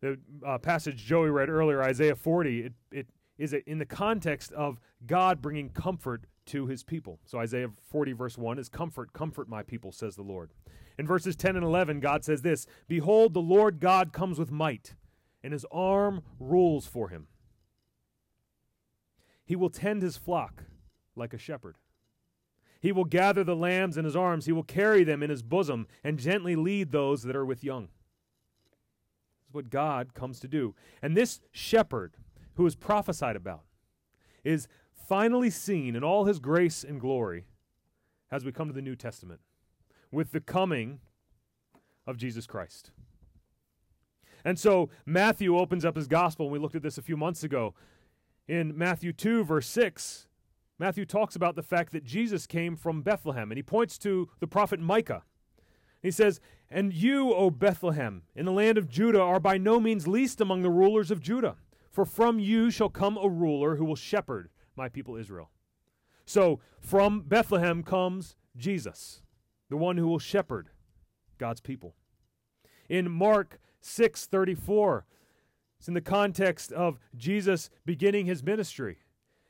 The 0.00 0.18
uh, 0.44 0.58
passage 0.58 1.04
Joey 1.04 1.30
read 1.30 1.48
earlier, 1.48 1.82
Isaiah 1.82 2.16
40, 2.16 2.60
it, 2.60 2.72
it 2.90 3.06
is 3.38 3.54
in 3.54 3.78
the 3.78 3.86
context 3.86 4.52
of 4.52 4.78
God 5.06 5.40
bringing 5.40 5.70
comfort 5.70 6.26
to 6.46 6.66
his 6.66 6.82
people. 6.82 7.20
So 7.24 7.38
Isaiah 7.38 7.68
40, 7.90 8.12
verse 8.12 8.38
1 8.38 8.58
is 8.58 8.68
comfort, 8.68 9.12
comfort 9.12 9.48
my 9.48 9.62
people, 9.62 9.92
says 9.92 10.16
the 10.16 10.22
Lord. 10.22 10.50
In 10.98 11.06
verses 11.06 11.36
10 11.36 11.56
and 11.56 11.64
11, 11.64 12.00
God 12.00 12.24
says 12.24 12.42
this 12.42 12.66
Behold, 12.88 13.34
the 13.34 13.40
Lord 13.40 13.80
God 13.80 14.12
comes 14.12 14.38
with 14.38 14.50
might, 14.50 14.94
and 15.42 15.52
his 15.52 15.66
arm 15.70 16.22
rules 16.38 16.86
for 16.86 17.08
him. 17.08 17.26
He 19.44 19.56
will 19.56 19.70
tend 19.70 20.02
his 20.02 20.16
flock 20.16 20.64
like 21.14 21.32
a 21.32 21.38
shepherd. 21.38 21.76
He 22.80 22.92
will 22.92 23.04
gather 23.04 23.42
the 23.44 23.56
lambs 23.56 23.96
in 23.96 24.04
his 24.04 24.16
arms, 24.16 24.46
he 24.46 24.52
will 24.52 24.62
carry 24.62 25.04
them 25.04 25.22
in 25.22 25.30
his 25.30 25.42
bosom, 25.42 25.86
and 26.04 26.18
gently 26.18 26.56
lead 26.56 26.92
those 26.92 27.22
that 27.22 27.36
are 27.36 27.44
with 27.44 27.64
young. 27.64 27.88
This 29.44 29.48
is 29.48 29.54
what 29.54 29.70
God 29.70 30.14
comes 30.14 30.40
to 30.40 30.48
do. 30.48 30.74
And 31.02 31.16
this 31.16 31.40
shepherd 31.50 32.16
who 32.54 32.66
is 32.66 32.74
prophesied 32.74 33.36
about 33.36 33.64
is 34.44 34.68
finally 35.06 35.50
seen 35.50 35.94
in 35.94 36.02
all 36.02 36.24
his 36.24 36.38
grace 36.38 36.84
and 36.84 37.00
glory 37.00 37.44
as 38.30 38.44
we 38.44 38.52
come 38.52 38.68
to 38.68 38.74
the 38.74 38.82
New 38.82 38.96
Testament 38.96 39.40
with 40.10 40.32
the 40.32 40.40
coming 40.40 41.00
of 42.06 42.16
Jesus 42.16 42.46
Christ. 42.46 42.90
And 44.44 44.58
so 44.58 44.90
Matthew 45.04 45.56
opens 45.56 45.84
up 45.84 45.96
his 45.96 46.06
gospel, 46.06 46.46
and 46.46 46.52
we 46.52 46.58
looked 46.58 46.76
at 46.76 46.82
this 46.82 46.98
a 46.98 47.02
few 47.02 47.16
months 47.16 47.42
ago. 47.42 47.74
In 48.46 48.76
Matthew 48.76 49.12
2, 49.12 49.44
verse 49.44 49.66
6, 49.66 50.28
Matthew 50.78 51.04
talks 51.04 51.34
about 51.34 51.56
the 51.56 51.62
fact 51.62 51.92
that 51.92 52.04
Jesus 52.04 52.46
came 52.46 52.76
from 52.76 53.02
Bethlehem, 53.02 53.50
and 53.50 53.58
he 53.58 53.62
points 53.62 53.98
to 53.98 54.28
the 54.40 54.46
prophet 54.46 54.78
Micah. 54.78 55.22
He 56.02 56.10
says, 56.10 56.40
And 56.70 56.92
you, 56.92 57.32
O 57.34 57.50
Bethlehem, 57.50 58.22
in 58.36 58.44
the 58.44 58.52
land 58.52 58.78
of 58.78 58.88
Judah, 58.88 59.20
are 59.20 59.40
by 59.40 59.58
no 59.58 59.80
means 59.80 60.06
least 60.06 60.40
among 60.40 60.62
the 60.62 60.70
rulers 60.70 61.10
of 61.10 61.20
Judah, 61.20 61.56
for 61.90 62.04
from 62.04 62.38
you 62.38 62.70
shall 62.70 62.90
come 62.90 63.16
a 63.16 63.28
ruler 63.28 63.76
who 63.76 63.84
will 63.84 63.96
shepherd 63.96 64.48
my 64.76 64.88
people 64.88 65.16
Israel. 65.16 65.50
So 66.24 66.60
from 66.80 67.22
Bethlehem 67.22 67.82
comes 67.82 68.36
Jesus, 68.56 69.22
the 69.70 69.76
one 69.76 69.96
who 69.96 70.08
will 70.08 70.18
shepherd 70.18 70.70
God's 71.38 71.60
people. 71.60 71.94
In 72.88 73.10
Mark 73.10 73.60
6:34. 73.82 75.04
It's 75.78 75.88
in 75.88 75.94
the 75.94 76.00
context 76.00 76.72
of 76.72 76.98
Jesus 77.16 77.70
beginning 77.84 78.26
his 78.26 78.42
ministry. 78.42 78.98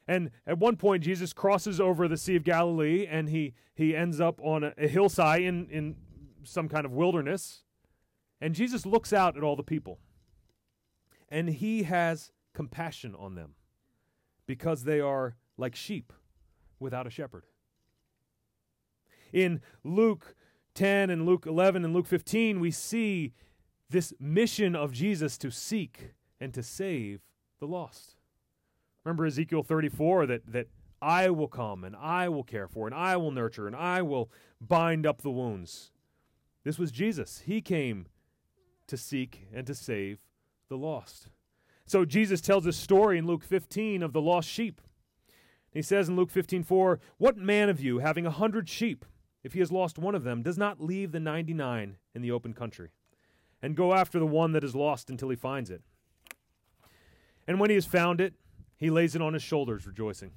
And 0.08 0.30
at 0.46 0.58
one 0.58 0.76
point 0.76 1.02
Jesus 1.02 1.32
crosses 1.32 1.80
over 1.80 2.08
the 2.08 2.16
Sea 2.16 2.36
of 2.36 2.44
Galilee 2.44 3.06
and 3.06 3.28
he 3.28 3.54
he 3.74 3.94
ends 3.94 4.20
up 4.20 4.40
on 4.42 4.64
a, 4.64 4.74
a 4.76 4.88
hillside 4.88 5.42
in, 5.42 5.68
in 5.70 5.96
some 6.42 6.68
kind 6.68 6.84
of 6.84 6.92
wilderness. 6.92 7.62
And 8.40 8.54
Jesus 8.54 8.84
looks 8.84 9.12
out 9.12 9.36
at 9.36 9.42
all 9.42 9.56
the 9.56 9.62
people. 9.62 9.98
And 11.28 11.48
he 11.48 11.84
has 11.84 12.32
compassion 12.54 13.14
on 13.14 13.34
them 13.34 13.54
because 14.46 14.84
they 14.84 15.00
are 15.00 15.36
like 15.56 15.74
sheep 15.74 16.12
without 16.78 17.06
a 17.06 17.10
shepherd. 17.10 17.44
In 19.32 19.60
Luke 19.84 20.34
10 20.74 21.10
and 21.10 21.26
Luke 21.26 21.46
11 21.46 21.84
and 21.84 21.94
Luke 21.94 22.06
15, 22.06 22.60
we 22.60 22.70
see 22.70 23.32
this 23.88 24.12
mission 24.20 24.76
of 24.76 24.92
Jesus 24.92 25.38
to 25.38 25.50
seek 25.50 26.12
and 26.40 26.52
to 26.54 26.62
save 26.62 27.20
the 27.60 27.66
lost. 27.66 28.16
Remember 29.04 29.26
Ezekiel 29.26 29.62
34 29.62 30.26
that, 30.26 30.52
that 30.52 30.68
I 31.00 31.30
will 31.30 31.48
come 31.48 31.84
and 31.84 31.94
I 31.96 32.28
will 32.28 32.42
care 32.42 32.68
for 32.68 32.86
and 32.86 32.94
I 32.94 33.16
will 33.16 33.30
nurture 33.30 33.66
and 33.66 33.76
I 33.76 34.02
will 34.02 34.30
bind 34.60 35.06
up 35.06 35.22
the 35.22 35.30
wounds. 35.30 35.92
This 36.64 36.78
was 36.78 36.90
Jesus. 36.90 37.42
He 37.46 37.60
came 37.60 38.06
to 38.88 38.96
seek 38.96 39.48
and 39.52 39.66
to 39.66 39.74
save 39.74 40.18
the 40.68 40.76
lost. 40.76 41.28
So 41.86 42.04
Jesus 42.04 42.40
tells 42.40 42.64
this 42.64 42.76
story 42.76 43.16
in 43.16 43.26
Luke 43.26 43.44
15 43.44 44.02
of 44.02 44.12
the 44.12 44.20
lost 44.20 44.48
sheep. 44.48 44.80
He 45.70 45.82
says 45.82 46.08
in 46.08 46.16
Luke 46.16 46.30
15:4, 46.30 46.98
"What 47.18 47.36
man 47.36 47.68
of 47.68 47.80
you 47.80 47.98
having 47.98 48.26
a 48.26 48.30
hundred 48.30 48.68
sheep, 48.68 49.04
if 49.44 49.52
he 49.52 49.60
has 49.60 49.70
lost 49.70 49.98
one 49.98 50.14
of 50.14 50.24
them, 50.24 50.42
does 50.42 50.58
not 50.58 50.80
leave 50.80 51.12
the 51.12 51.20
99 51.20 51.98
in 52.14 52.22
the 52.22 52.30
open 52.30 52.54
country 52.54 52.90
and 53.62 53.76
go 53.76 53.94
after 53.94 54.18
the 54.18 54.26
one 54.26 54.52
that 54.52 54.64
is 54.64 54.74
lost 54.74 55.10
until 55.10 55.28
he 55.28 55.36
finds 55.36 55.70
it. 55.70 55.82
And 57.46 57.60
when 57.60 57.70
he 57.70 57.76
has 57.76 57.86
found 57.86 58.20
it, 58.20 58.34
he 58.76 58.90
lays 58.90 59.14
it 59.14 59.22
on 59.22 59.34
his 59.34 59.42
shoulders, 59.42 59.86
rejoicing. 59.86 60.32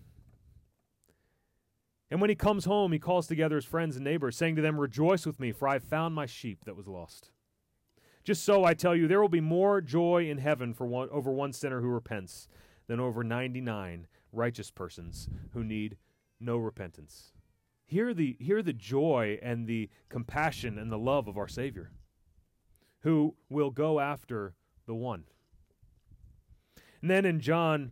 And 2.12 2.22
when 2.22 2.30
he 2.30 2.36
comes 2.36 2.66
home, 2.66 2.92
he 2.92 3.00
calls 3.00 3.28
together 3.28 3.56
his 3.56 3.66
friends 3.66 3.96
and 3.96 4.06
neighbors, 4.06 4.36
saying 4.36 4.56
to 4.56 4.62
them, 4.62 4.80
Rejoice 4.80 5.26
with 5.26 5.40
me, 5.40 5.52
for 5.52 5.68
I 5.68 5.74
have 5.74 5.84
found 5.84 6.16
my 6.16 6.26
sheep 6.26 6.66
that 6.66 6.76
was 6.76 6.88
lost. 6.88 7.32
Just 8.24 8.44
so 8.44 8.64
I 8.64 8.74
tell 8.74 8.96
you, 8.96 9.08
there 9.08 9.22
will 9.22 9.30
be 9.30 9.42
more 9.42 9.82
joy 9.82 10.30
in 10.30 10.38
heaven 10.38 10.74
for 10.74 10.86
one, 10.86 11.10
over 11.10 11.32
one 11.32 11.54
sinner 11.54 11.82
who 11.82 11.88
repents 11.88 12.48
than 12.88 13.00
over 13.00 13.24
99 13.24 14.08
righteous 14.32 14.72
persons 14.72 15.30
who 15.54 15.64
need 15.64 15.98
no 16.40 16.58
repentance. 16.58 17.34
Hear 17.86 18.14
the, 18.14 18.38
hear 18.40 18.62
the 18.62 18.74
joy 18.74 19.40
and 19.42 19.68
the 19.68 19.90
compassion 20.10 20.78
and 20.78 20.92
the 20.92 20.98
love 20.98 21.28
of 21.28 21.38
our 21.38 21.48
Savior 21.48 21.92
who 23.02 23.36
will 23.50 23.72
go 23.72 24.00
after 24.00 24.54
the 24.86 24.94
one. 24.94 25.24
And 27.02 27.10
then 27.10 27.26
in 27.26 27.40
John 27.40 27.92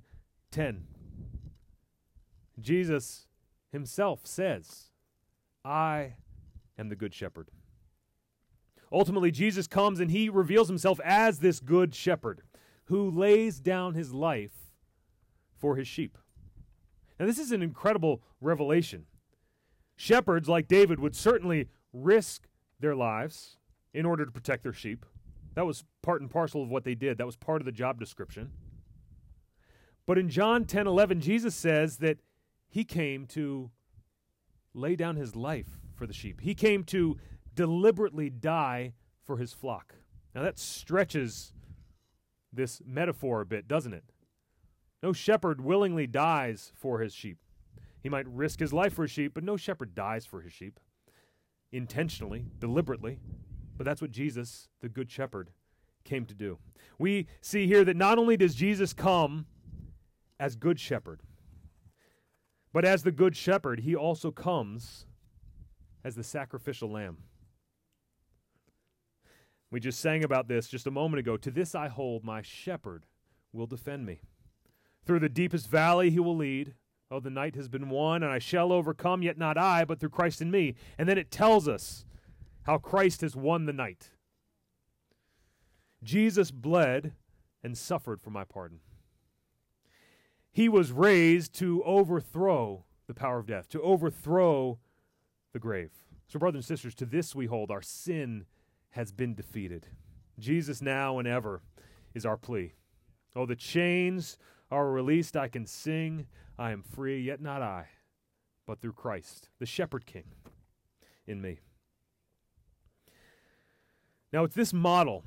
10, 0.51 0.85
Jesus 2.59 3.27
himself 3.71 4.21
says, 4.25 4.91
I 5.63 6.15
am 6.77 6.89
the 6.89 6.95
good 6.95 7.13
shepherd. 7.13 7.49
Ultimately, 8.91 9.31
Jesus 9.31 9.67
comes 9.67 9.99
and 9.99 10.11
he 10.11 10.29
reveals 10.29 10.67
himself 10.67 10.99
as 11.03 11.39
this 11.39 11.59
good 11.59 11.93
shepherd 11.93 12.41
who 12.85 13.09
lays 13.09 13.59
down 13.59 13.93
his 13.93 14.13
life 14.13 14.71
for 15.57 15.75
his 15.75 15.87
sheep. 15.87 16.17
Now, 17.19 17.25
this 17.25 17.39
is 17.39 17.51
an 17.51 17.61
incredible 17.61 18.21
revelation. 18.39 19.05
Shepherds 19.95 20.47
like 20.47 20.67
David 20.67 20.99
would 20.99 21.15
certainly 21.15 21.67
risk 21.91 22.47
their 22.79 22.95
lives 22.95 23.57
in 23.93 24.05
order 24.05 24.25
to 24.25 24.31
protect 24.31 24.63
their 24.63 24.73
sheep. 24.73 25.05
That 25.55 25.65
was 25.65 25.83
part 26.03 26.21
and 26.21 26.29
parcel 26.29 26.61
of 26.61 26.69
what 26.69 26.83
they 26.83 26.93
did. 26.93 27.17
That 27.17 27.25
was 27.25 27.35
part 27.35 27.61
of 27.61 27.65
the 27.65 27.71
job 27.71 27.99
description. 27.99 28.51
But 30.05 30.17
in 30.17 30.29
John 30.29 30.65
10 30.65 30.87
11, 30.87 31.19
Jesus 31.19 31.55
says 31.55 31.97
that 31.97 32.19
he 32.69 32.83
came 32.83 33.25
to 33.27 33.71
lay 34.73 34.95
down 34.95 35.15
his 35.15 35.35
life 35.35 35.79
for 35.95 36.05
the 36.05 36.13
sheep. 36.13 36.41
He 36.41 36.53
came 36.53 36.83
to 36.85 37.17
deliberately 37.57 38.29
die 38.29 38.93
for 39.25 39.37
his 39.37 39.51
flock. 39.51 39.95
Now 40.33 40.43
that 40.43 40.57
stretches 40.57 41.51
this 42.53 42.81
metaphor 42.85 43.41
a 43.41 43.45
bit, 43.45 43.67
doesn't 43.67 43.93
it? 43.93 44.05
No 45.03 45.11
shepherd 45.11 45.59
willingly 45.59 46.07
dies 46.07 46.71
for 46.75 46.99
his 46.99 47.13
sheep. 47.13 47.39
He 48.01 48.09
might 48.09 48.27
risk 48.27 48.59
his 48.59 48.71
life 48.71 48.93
for 48.93 49.01
his 49.01 49.11
sheep, 49.11 49.33
but 49.33 49.43
no 49.43 49.57
shepherd 49.57 49.93
dies 49.93 50.25
for 50.25 50.41
his 50.41 50.53
sheep 50.53 50.79
intentionally, 51.71 52.45
deliberately. 52.59 53.19
But 53.75 53.85
that's 53.85 54.01
what 54.01 54.11
Jesus, 54.11 54.69
the 54.81 54.89
Good 54.89 55.11
Shepherd, 55.11 55.49
came 56.03 56.25
to 56.25 56.33
do. 56.33 56.57
We 56.97 57.27
see 57.41 57.67
here 57.67 57.83
that 57.83 57.97
not 57.97 58.17
only 58.17 58.37
does 58.37 58.55
Jesus 58.55 58.93
come 58.93 59.45
as 60.39 60.55
Good 60.55 60.79
Shepherd, 60.79 61.21
but 62.71 62.85
as 62.85 63.03
the 63.03 63.11
Good 63.11 63.35
Shepherd, 63.35 63.81
he 63.81 63.95
also 63.95 64.31
comes 64.31 65.05
as 66.03 66.15
the 66.15 66.23
sacrificial 66.23 66.89
lamb. 66.89 67.17
We 69.69 69.79
just 69.79 69.99
sang 69.99 70.23
about 70.23 70.47
this 70.47 70.67
just 70.67 70.87
a 70.87 70.91
moment 70.91 71.19
ago. 71.19 71.37
To 71.37 71.51
this 71.51 71.75
I 71.75 71.87
hold, 71.87 72.23
my 72.23 72.41
shepherd 72.41 73.05
will 73.51 73.67
defend 73.67 74.05
me. 74.05 74.21
Through 75.05 75.19
the 75.19 75.29
deepest 75.29 75.69
valley 75.69 76.09
he 76.09 76.19
will 76.19 76.35
lead. 76.35 76.73
Oh, 77.09 77.19
the 77.19 77.29
night 77.29 77.55
has 77.55 77.69
been 77.69 77.89
won, 77.89 78.21
and 78.21 78.31
I 78.31 78.39
shall 78.39 78.73
overcome, 78.73 79.21
yet 79.21 79.37
not 79.37 79.57
I, 79.57 79.85
but 79.85 79.99
through 79.99 80.09
Christ 80.09 80.41
in 80.41 80.51
me. 80.51 80.75
And 80.97 81.07
then 81.07 81.17
it 81.17 81.31
tells 81.31 81.67
us 81.67 82.05
how 82.63 82.77
Christ 82.77 83.21
has 83.21 83.35
won 83.35 83.65
the 83.65 83.73
night. 83.73 84.09
Jesus 86.03 86.51
bled 86.51 87.13
and 87.63 87.77
suffered 87.77 88.21
for 88.21 88.29
my 88.29 88.43
pardon. 88.43 88.79
He 90.51 90.67
was 90.67 90.91
raised 90.91 91.53
to 91.59 91.81
overthrow 91.83 92.83
the 93.07 93.13
power 93.13 93.39
of 93.39 93.47
death, 93.47 93.69
to 93.69 93.81
overthrow 93.81 94.79
the 95.53 95.59
grave. 95.59 95.91
So, 96.27 96.39
brothers 96.39 96.59
and 96.59 96.65
sisters, 96.65 96.95
to 96.95 97.05
this 97.05 97.33
we 97.33 97.45
hold 97.45 97.71
our 97.71 97.81
sin 97.81 98.45
has 98.91 99.11
been 99.11 99.35
defeated. 99.35 99.87
Jesus 100.39 100.81
now 100.81 101.19
and 101.19 101.27
ever 101.27 101.61
is 102.13 102.25
our 102.25 102.37
plea. 102.37 102.73
Oh, 103.35 103.45
the 103.45 103.55
chains 103.55 104.37
are 104.71 104.89
released. 104.89 105.37
I 105.37 105.47
can 105.47 105.65
sing. 105.65 106.27
I 106.57 106.71
am 106.71 106.81
free, 106.81 107.21
yet 107.21 107.41
not 107.41 107.61
I, 107.61 107.89
but 108.65 108.81
through 108.81 108.93
Christ, 108.93 109.49
the 109.59 109.65
shepherd 109.65 110.05
king 110.05 110.25
in 111.27 111.41
me. 111.41 111.59
Now, 114.33 114.43
it's 114.43 114.55
this 114.55 114.73
model, 114.73 115.23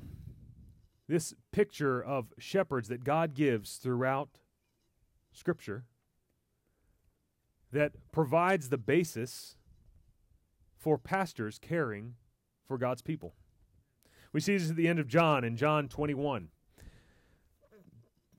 this 1.07 1.33
picture 1.51 2.03
of 2.03 2.33
shepherds 2.37 2.89
that 2.89 3.03
God 3.03 3.33
gives 3.33 3.77
throughout 3.77 4.29
Scripture 5.33 5.85
that 7.71 7.93
provides 8.11 8.69
the 8.69 8.77
basis 8.77 9.55
for 10.77 10.97
pastors 10.97 11.57
caring 11.57 12.15
for 12.67 12.77
God's 12.77 13.01
people. 13.01 13.33
We 14.33 14.39
see 14.39 14.57
this 14.57 14.69
at 14.69 14.75
the 14.75 14.87
end 14.87 14.99
of 14.99 15.07
John 15.07 15.43
in 15.43 15.57
John 15.57 15.87
21. 15.87 16.49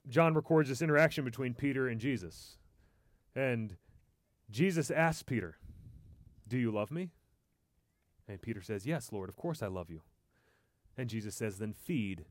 John 0.09 0.35
records 0.35 0.68
this 0.68 0.83
interaction 0.83 1.24
between 1.24 1.55
Peter 1.55 1.88
and 1.88 2.00
Jesus. 2.00 2.57
And 3.35 3.76
Jesus 4.50 4.90
asks 4.90 5.22
Peter, 5.22 5.57
Do 6.48 6.59
you 6.59 6.70
love 6.70 6.90
me? 6.90 7.11
And 8.28 8.40
Peter 8.40 8.62
says, 8.62 8.87
Yes, 8.87 9.11
Lord, 9.12 9.28
of 9.28 9.37
course 9.37 9.62
I 9.62 9.68
love 9.68 9.90
you. 9.90 10.02
And 10.96 11.09
Jesus 11.09 11.35
says, 11.35 11.59
Then 11.59 11.72
feed 11.72 12.24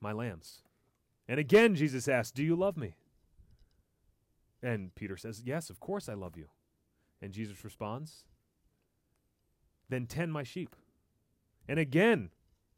my 0.00 0.12
lambs. 0.12 0.62
And 1.28 1.38
again, 1.38 1.74
Jesus 1.74 2.08
asks, 2.08 2.32
Do 2.32 2.42
you 2.42 2.56
love 2.56 2.76
me? 2.76 2.94
And 4.62 4.94
Peter 4.94 5.16
says, 5.16 5.42
Yes, 5.44 5.70
of 5.70 5.80
course 5.80 6.08
I 6.08 6.14
love 6.14 6.36
you. 6.36 6.48
And 7.22 7.32
Jesus 7.32 7.64
responds, 7.64 8.24
Then 9.88 10.06
tend 10.06 10.32
my 10.32 10.42
sheep. 10.42 10.76
And 11.68 11.78
again, 11.78 12.30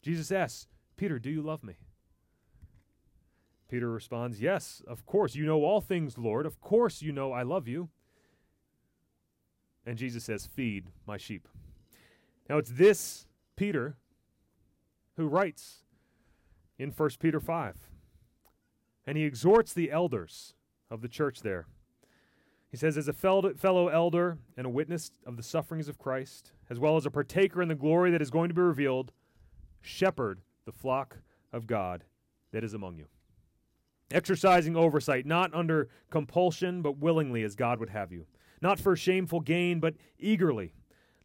Jesus 0.02 0.32
asks, 0.32 0.66
Peter, 0.96 1.18
do 1.18 1.30
you 1.30 1.42
love 1.42 1.62
me? 1.62 1.74
Peter 3.72 3.90
responds, 3.90 4.38
Yes, 4.38 4.82
of 4.86 5.06
course. 5.06 5.34
You 5.34 5.46
know 5.46 5.64
all 5.64 5.80
things, 5.80 6.18
Lord. 6.18 6.44
Of 6.44 6.60
course 6.60 7.00
you 7.00 7.10
know 7.10 7.32
I 7.32 7.42
love 7.42 7.66
you. 7.66 7.88
And 9.86 9.96
Jesus 9.96 10.24
says, 10.24 10.46
Feed 10.46 10.88
my 11.06 11.16
sheep. 11.16 11.48
Now 12.50 12.58
it's 12.58 12.70
this 12.70 13.26
Peter 13.56 13.96
who 15.16 15.26
writes 15.26 15.84
in 16.78 16.90
1 16.90 17.10
Peter 17.18 17.40
5. 17.40 17.88
And 19.06 19.16
he 19.16 19.24
exhorts 19.24 19.72
the 19.72 19.90
elders 19.90 20.52
of 20.90 21.00
the 21.00 21.08
church 21.08 21.40
there. 21.40 21.66
He 22.70 22.76
says, 22.76 22.98
As 22.98 23.08
a 23.08 23.12
fellow 23.14 23.88
elder 23.88 24.36
and 24.54 24.66
a 24.66 24.70
witness 24.70 25.12
of 25.24 25.38
the 25.38 25.42
sufferings 25.42 25.88
of 25.88 25.98
Christ, 25.98 26.52
as 26.68 26.78
well 26.78 26.98
as 26.98 27.06
a 27.06 27.10
partaker 27.10 27.62
in 27.62 27.68
the 27.68 27.74
glory 27.74 28.10
that 28.10 28.20
is 28.22 28.30
going 28.30 28.48
to 28.48 28.54
be 28.54 28.60
revealed, 28.60 29.12
shepherd 29.82 30.40
the 30.64 30.72
flock 30.72 31.18
of 31.52 31.66
God 31.66 32.04
that 32.52 32.64
is 32.64 32.74
among 32.74 32.96
you. 32.96 33.06
Exercising 34.10 34.76
oversight, 34.76 35.26
not 35.26 35.54
under 35.54 35.88
compulsion, 36.10 36.82
but 36.82 36.98
willingly 36.98 37.42
as 37.42 37.56
God 37.56 37.80
would 37.80 37.90
have 37.90 38.12
you. 38.12 38.26
Not 38.60 38.78
for 38.78 38.94
shameful 38.94 39.40
gain, 39.40 39.80
but 39.80 39.94
eagerly. 40.18 40.74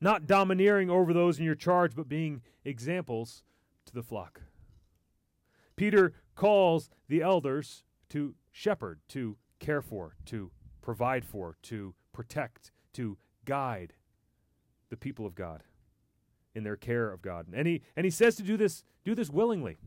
Not 0.01 0.25
domineering 0.25 0.89
over 0.89 1.13
those 1.13 1.37
in 1.37 1.45
your 1.45 1.55
charge, 1.55 1.95
but 1.95 2.09
being 2.09 2.41
examples 2.63 3.43
to 3.85 3.93
the 3.93 4.03
flock. 4.03 4.41
Peter 5.75 6.13
calls 6.35 6.89
the 7.07 7.21
elders 7.21 7.83
to 8.09 8.35
shepherd, 8.51 8.99
to 9.09 9.37
care 9.59 9.81
for, 9.81 10.15
to 10.25 10.51
provide 10.81 11.25
for, 11.25 11.57
to 11.63 11.93
protect, 12.13 12.71
to 12.93 13.17
guide 13.45 13.93
the 14.89 14.97
people 14.97 15.25
of 15.25 15.35
God 15.35 15.63
in 16.57 16.63
their 16.63 16.75
care 16.75 17.11
of 17.11 17.21
God. 17.21 17.45
And 17.53 17.67
he, 17.67 17.83
and 17.95 18.03
he 18.03 18.09
says 18.09 18.35
to 18.37 18.43
do 18.43 18.57
this, 18.57 18.83
do 19.05 19.13
this 19.13 19.29
willingly. 19.29 19.77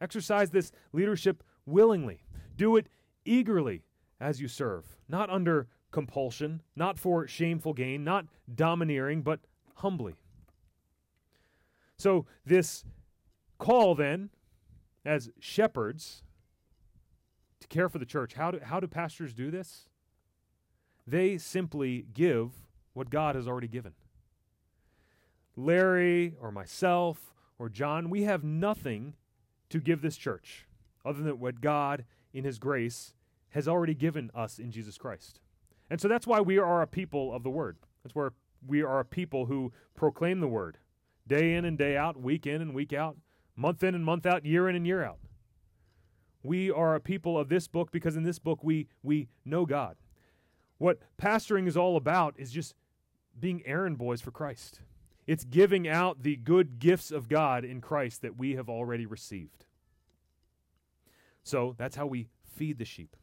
Exercise 0.00 0.50
this 0.50 0.70
leadership 0.92 1.42
willingly. 1.66 2.22
Do 2.56 2.76
it 2.76 2.86
eagerly 3.24 3.82
as 4.20 4.40
you 4.40 4.46
serve, 4.46 4.96
not 5.08 5.28
under 5.28 5.66
compulsion, 5.90 6.62
not 6.76 6.98
for 6.98 7.26
shameful 7.26 7.72
gain, 7.74 8.04
not 8.04 8.26
domineering, 8.54 9.22
but 9.22 9.40
humbly. 9.74 10.14
So, 11.98 12.26
this 12.46 12.84
call 13.58 13.94
then 13.94 14.30
as 15.04 15.30
shepherds 15.40 16.22
to 17.60 17.68
care 17.68 17.88
for 17.88 17.98
the 17.98 18.06
church. 18.06 18.34
How 18.34 18.52
do, 18.52 18.60
how 18.62 18.80
do 18.80 18.86
pastors 18.86 19.34
do 19.34 19.50
this? 19.50 19.88
They 21.06 21.36
simply 21.36 22.06
give 22.14 22.50
what 22.92 23.10
God 23.10 23.34
has 23.34 23.48
already 23.48 23.68
given. 23.68 23.92
Larry 25.56 26.34
or 26.40 26.50
myself 26.50 27.34
or 27.58 27.68
John, 27.68 28.10
we 28.10 28.24
have 28.24 28.42
nothing 28.42 29.14
to 29.70 29.80
give 29.80 30.02
this 30.02 30.16
church 30.16 30.66
other 31.04 31.22
than 31.22 31.38
what 31.38 31.60
God, 31.60 32.04
in 32.32 32.44
His 32.44 32.58
grace, 32.58 33.14
has 33.50 33.68
already 33.68 33.94
given 33.94 34.30
us 34.34 34.58
in 34.58 34.70
Jesus 34.70 34.98
Christ. 34.98 35.40
And 35.90 36.00
so 36.00 36.08
that's 36.08 36.26
why 36.26 36.40
we 36.40 36.58
are 36.58 36.82
a 36.82 36.86
people 36.86 37.34
of 37.34 37.42
the 37.42 37.50
Word. 37.50 37.76
That's 38.02 38.14
where 38.14 38.32
we 38.66 38.82
are 38.82 39.00
a 39.00 39.04
people 39.04 39.46
who 39.46 39.72
proclaim 39.94 40.40
the 40.40 40.48
Word 40.48 40.78
day 41.26 41.54
in 41.54 41.64
and 41.64 41.78
day 41.78 41.96
out, 41.96 42.20
week 42.20 42.46
in 42.46 42.60
and 42.60 42.74
week 42.74 42.92
out, 42.92 43.16
month 43.54 43.82
in 43.82 43.94
and 43.94 44.04
month 44.04 44.26
out, 44.26 44.44
year 44.44 44.68
in 44.68 44.74
and 44.74 44.86
year 44.86 45.04
out. 45.04 45.18
We 46.42 46.70
are 46.70 46.94
a 46.94 47.00
people 47.00 47.38
of 47.38 47.48
this 47.48 47.68
book 47.68 47.92
because 47.92 48.16
in 48.16 48.24
this 48.24 48.38
book 48.38 48.64
we, 48.64 48.88
we 49.02 49.28
know 49.44 49.64
God. 49.64 49.96
What 50.78 50.98
pastoring 51.20 51.68
is 51.68 51.76
all 51.76 51.96
about 51.96 52.34
is 52.36 52.50
just 52.50 52.74
being 53.38 53.62
errand 53.64 53.98
boys 53.98 54.20
for 54.20 54.32
Christ. 54.32 54.80
It's 55.26 55.44
giving 55.44 55.86
out 55.88 56.22
the 56.22 56.36
good 56.36 56.78
gifts 56.78 57.10
of 57.10 57.28
God 57.28 57.64
in 57.64 57.80
Christ 57.80 58.22
that 58.22 58.36
we 58.36 58.54
have 58.54 58.68
already 58.68 59.06
received. 59.06 59.66
So 61.42 61.74
that's 61.78 61.96
how 61.96 62.06
we 62.06 62.28
feed 62.56 62.78
the 62.78 62.84
sheep. 62.84 63.16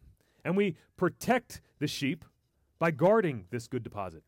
And 0.43 0.55
we 0.55 0.77
protect 0.97 1.61
the 1.79 1.87
sheep 1.87 2.25
by 2.79 2.91
guarding 2.91 3.45
this 3.49 3.67
good 3.67 3.83
deposit. 3.83 4.23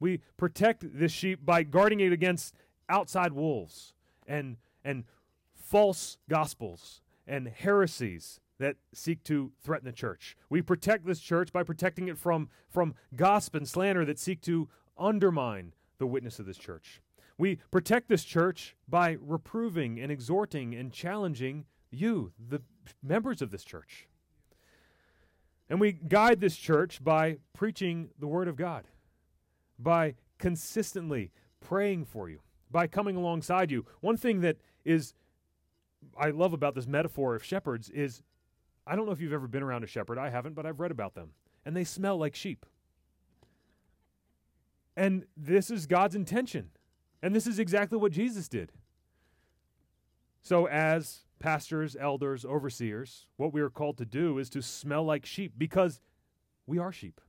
We 0.00 0.20
protect 0.36 0.84
this 0.98 1.12
sheep 1.12 1.44
by 1.44 1.62
guarding 1.62 2.00
it 2.00 2.12
against 2.12 2.54
outside 2.88 3.32
wolves 3.32 3.94
and, 4.26 4.56
and 4.84 5.04
false 5.54 6.18
gospels 6.28 7.00
and 7.26 7.48
heresies 7.48 8.40
that 8.58 8.76
seek 8.92 9.22
to 9.24 9.52
threaten 9.62 9.86
the 9.86 9.92
church. 9.92 10.36
We 10.48 10.62
protect 10.62 11.06
this 11.06 11.20
church 11.20 11.52
by 11.52 11.62
protecting 11.62 12.08
it 12.08 12.18
from, 12.18 12.48
from 12.68 12.94
gossip 13.14 13.54
and 13.54 13.68
slander 13.68 14.04
that 14.04 14.18
seek 14.18 14.40
to 14.42 14.68
undermine 14.98 15.72
the 15.98 16.06
witness 16.06 16.38
of 16.38 16.46
this 16.46 16.58
church. 16.58 17.00
We 17.36 17.58
protect 17.70 18.08
this 18.08 18.24
church 18.24 18.74
by 18.88 19.16
reproving 19.20 20.00
and 20.00 20.10
exhorting 20.10 20.74
and 20.74 20.92
challenging 20.92 21.66
you, 21.90 22.32
the 22.48 22.62
members 23.02 23.40
of 23.42 23.50
this 23.50 23.64
church. 23.64 24.08
And 25.70 25.80
we 25.80 25.92
guide 25.92 26.40
this 26.40 26.56
church 26.56 27.02
by 27.02 27.38
preaching 27.52 28.10
the 28.18 28.26
Word 28.26 28.48
of 28.48 28.56
God, 28.56 28.84
by 29.78 30.14
consistently 30.38 31.30
praying 31.60 32.06
for 32.06 32.28
you, 32.28 32.40
by 32.70 32.86
coming 32.86 33.16
alongside 33.16 33.70
you. 33.70 33.84
One 34.00 34.16
thing 34.16 34.40
that 34.40 34.56
is 34.84 35.14
I 36.16 36.30
love 36.30 36.52
about 36.52 36.74
this 36.74 36.86
metaphor 36.86 37.34
of 37.34 37.44
shepherds 37.44 37.90
is 37.90 38.22
I 38.86 38.96
don't 38.96 39.04
know 39.04 39.12
if 39.12 39.20
you've 39.20 39.32
ever 39.32 39.48
been 39.48 39.62
around 39.62 39.84
a 39.84 39.86
shepherd. 39.86 40.18
I 40.18 40.30
haven't, 40.30 40.54
but 40.54 40.64
I've 40.64 40.80
read 40.80 40.90
about 40.90 41.14
them. 41.14 41.32
And 41.64 41.76
they 41.76 41.84
smell 41.84 42.16
like 42.16 42.34
sheep. 42.34 42.64
And 44.98 45.26
this 45.36 45.70
is 45.70 45.86
God's 45.86 46.16
intention. 46.16 46.70
And 47.22 47.32
this 47.32 47.46
is 47.46 47.60
exactly 47.60 47.96
what 47.96 48.10
Jesus 48.10 48.48
did. 48.48 48.72
So, 50.42 50.66
as 50.66 51.20
pastors, 51.38 51.96
elders, 51.98 52.44
overseers, 52.44 53.26
what 53.36 53.52
we 53.52 53.60
are 53.60 53.70
called 53.70 53.96
to 53.98 54.04
do 54.04 54.38
is 54.38 54.50
to 54.50 54.60
smell 54.60 55.04
like 55.04 55.24
sheep 55.24 55.52
because 55.56 56.00
we 56.66 56.78
are 56.78 56.90
sheep. 56.90 57.20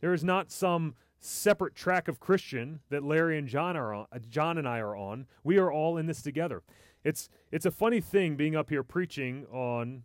There 0.00 0.12
is 0.12 0.22
not 0.22 0.52
some 0.52 0.94
separate 1.18 1.74
track 1.74 2.08
of 2.08 2.20
Christian 2.20 2.80
that 2.90 3.02
Larry 3.02 3.38
and 3.38 3.48
John 3.48 3.74
are 3.74 3.94
on, 3.94 4.06
uh, 4.12 4.18
John 4.28 4.58
and 4.58 4.68
I 4.68 4.80
are 4.80 4.94
on. 4.94 5.26
We 5.44 5.56
are 5.56 5.72
all 5.72 5.96
in 5.96 6.04
this 6.04 6.20
together. 6.20 6.62
It's 7.04 7.30
it's 7.50 7.64
a 7.64 7.70
funny 7.70 8.02
thing 8.02 8.36
being 8.36 8.54
up 8.54 8.68
here 8.68 8.82
preaching 8.82 9.46
on 9.50 10.02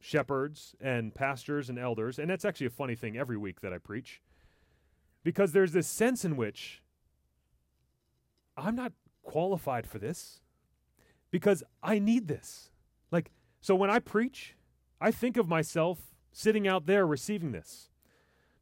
shepherds 0.00 0.74
and 0.80 1.14
pastors 1.14 1.70
and 1.70 1.78
elders, 1.78 2.18
and 2.18 2.28
that's 2.28 2.44
actually 2.44 2.66
a 2.66 2.70
funny 2.70 2.96
thing 2.96 3.16
every 3.16 3.36
week 3.36 3.60
that 3.60 3.72
I 3.72 3.78
preach. 3.78 4.20
Because 5.22 5.52
there's 5.52 5.72
this 5.72 5.86
sense 5.86 6.24
in 6.24 6.36
which 6.36 6.82
I'm 8.56 8.74
not 8.74 8.92
qualified 9.22 9.86
for 9.86 9.98
this 9.98 10.40
because 11.30 11.62
I 11.82 11.98
need 11.98 12.28
this. 12.28 12.70
Like 13.10 13.30
so 13.60 13.74
when 13.74 13.90
I 13.90 13.98
preach, 13.98 14.56
I 15.00 15.10
think 15.10 15.36
of 15.36 15.48
myself 15.48 15.98
sitting 16.32 16.66
out 16.66 16.86
there 16.86 17.06
receiving 17.06 17.52
this. 17.52 17.88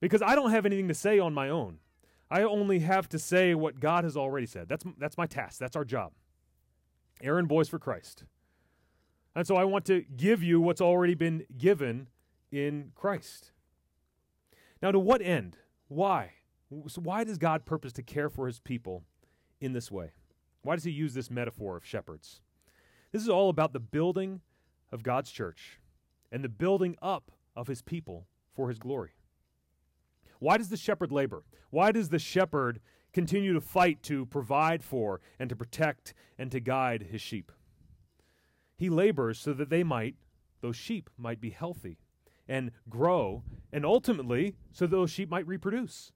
Because 0.00 0.22
I 0.22 0.34
don't 0.34 0.50
have 0.50 0.64
anything 0.64 0.88
to 0.88 0.94
say 0.94 1.18
on 1.18 1.34
my 1.34 1.48
own. 1.48 1.78
I 2.30 2.42
only 2.42 2.80
have 2.80 3.08
to 3.10 3.18
say 3.18 3.54
what 3.54 3.80
God 3.80 4.04
has 4.04 4.16
already 4.16 4.46
said. 4.46 4.68
That's 4.68 4.84
that's 4.98 5.16
my 5.16 5.26
task. 5.26 5.58
That's 5.58 5.76
our 5.76 5.84
job. 5.84 6.12
Errand 7.22 7.48
Boys 7.48 7.68
for 7.68 7.78
Christ. 7.78 8.24
And 9.34 9.46
so 9.46 9.56
I 9.56 9.64
want 9.64 9.84
to 9.86 10.02
give 10.16 10.42
you 10.42 10.60
what's 10.60 10.80
already 10.80 11.14
been 11.14 11.44
given 11.56 12.08
in 12.50 12.92
Christ. 12.94 13.52
Now, 14.82 14.90
to 14.92 14.98
what 14.98 15.22
end? 15.22 15.56
Why? 15.88 16.32
So 16.70 17.00
why 17.00 17.24
does 17.24 17.38
God 17.38 17.64
purpose 17.64 17.92
to 17.94 18.02
care 18.02 18.28
for 18.28 18.46
his 18.46 18.60
people 18.60 19.04
in 19.60 19.72
this 19.72 19.90
way? 19.90 20.12
Why 20.62 20.74
does 20.74 20.84
he 20.84 20.90
use 20.90 21.14
this 21.14 21.30
metaphor 21.30 21.76
of 21.76 21.84
shepherds? 21.84 22.40
This 23.12 23.22
is 23.22 23.28
all 23.28 23.48
about 23.48 23.72
the 23.72 23.80
building 23.80 24.42
of 24.92 25.02
God's 25.02 25.30
church 25.30 25.78
and 26.30 26.44
the 26.44 26.48
building 26.48 26.96
up 27.00 27.30
of 27.56 27.68
his 27.68 27.80
people 27.80 28.26
for 28.54 28.68
his 28.68 28.78
glory. 28.78 29.12
Why 30.40 30.58
does 30.58 30.68
the 30.68 30.76
shepherd 30.76 31.10
labor? 31.10 31.42
Why 31.70 31.90
does 31.90 32.10
the 32.10 32.18
shepherd 32.18 32.80
continue 33.12 33.52
to 33.52 33.60
fight 33.60 34.02
to 34.02 34.26
provide 34.26 34.82
for 34.82 35.20
and 35.38 35.48
to 35.48 35.56
protect 35.56 36.14
and 36.38 36.50
to 36.52 36.60
guide 36.60 37.08
his 37.10 37.20
sheep. 37.20 37.52
He 38.76 38.88
labors 38.88 39.38
so 39.38 39.52
that 39.54 39.70
they 39.70 39.82
might, 39.82 40.14
those 40.60 40.76
sheep 40.76 41.10
might 41.16 41.40
be 41.40 41.50
healthy 41.50 41.98
and 42.46 42.70
grow, 42.88 43.42
and 43.72 43.84
ultimately, 43.84 44.54
so 44.72 44.86
those 44.86 45.10
sheep 45.10 45.28
might 45.28 45.46
reproduce, 45.46 46.12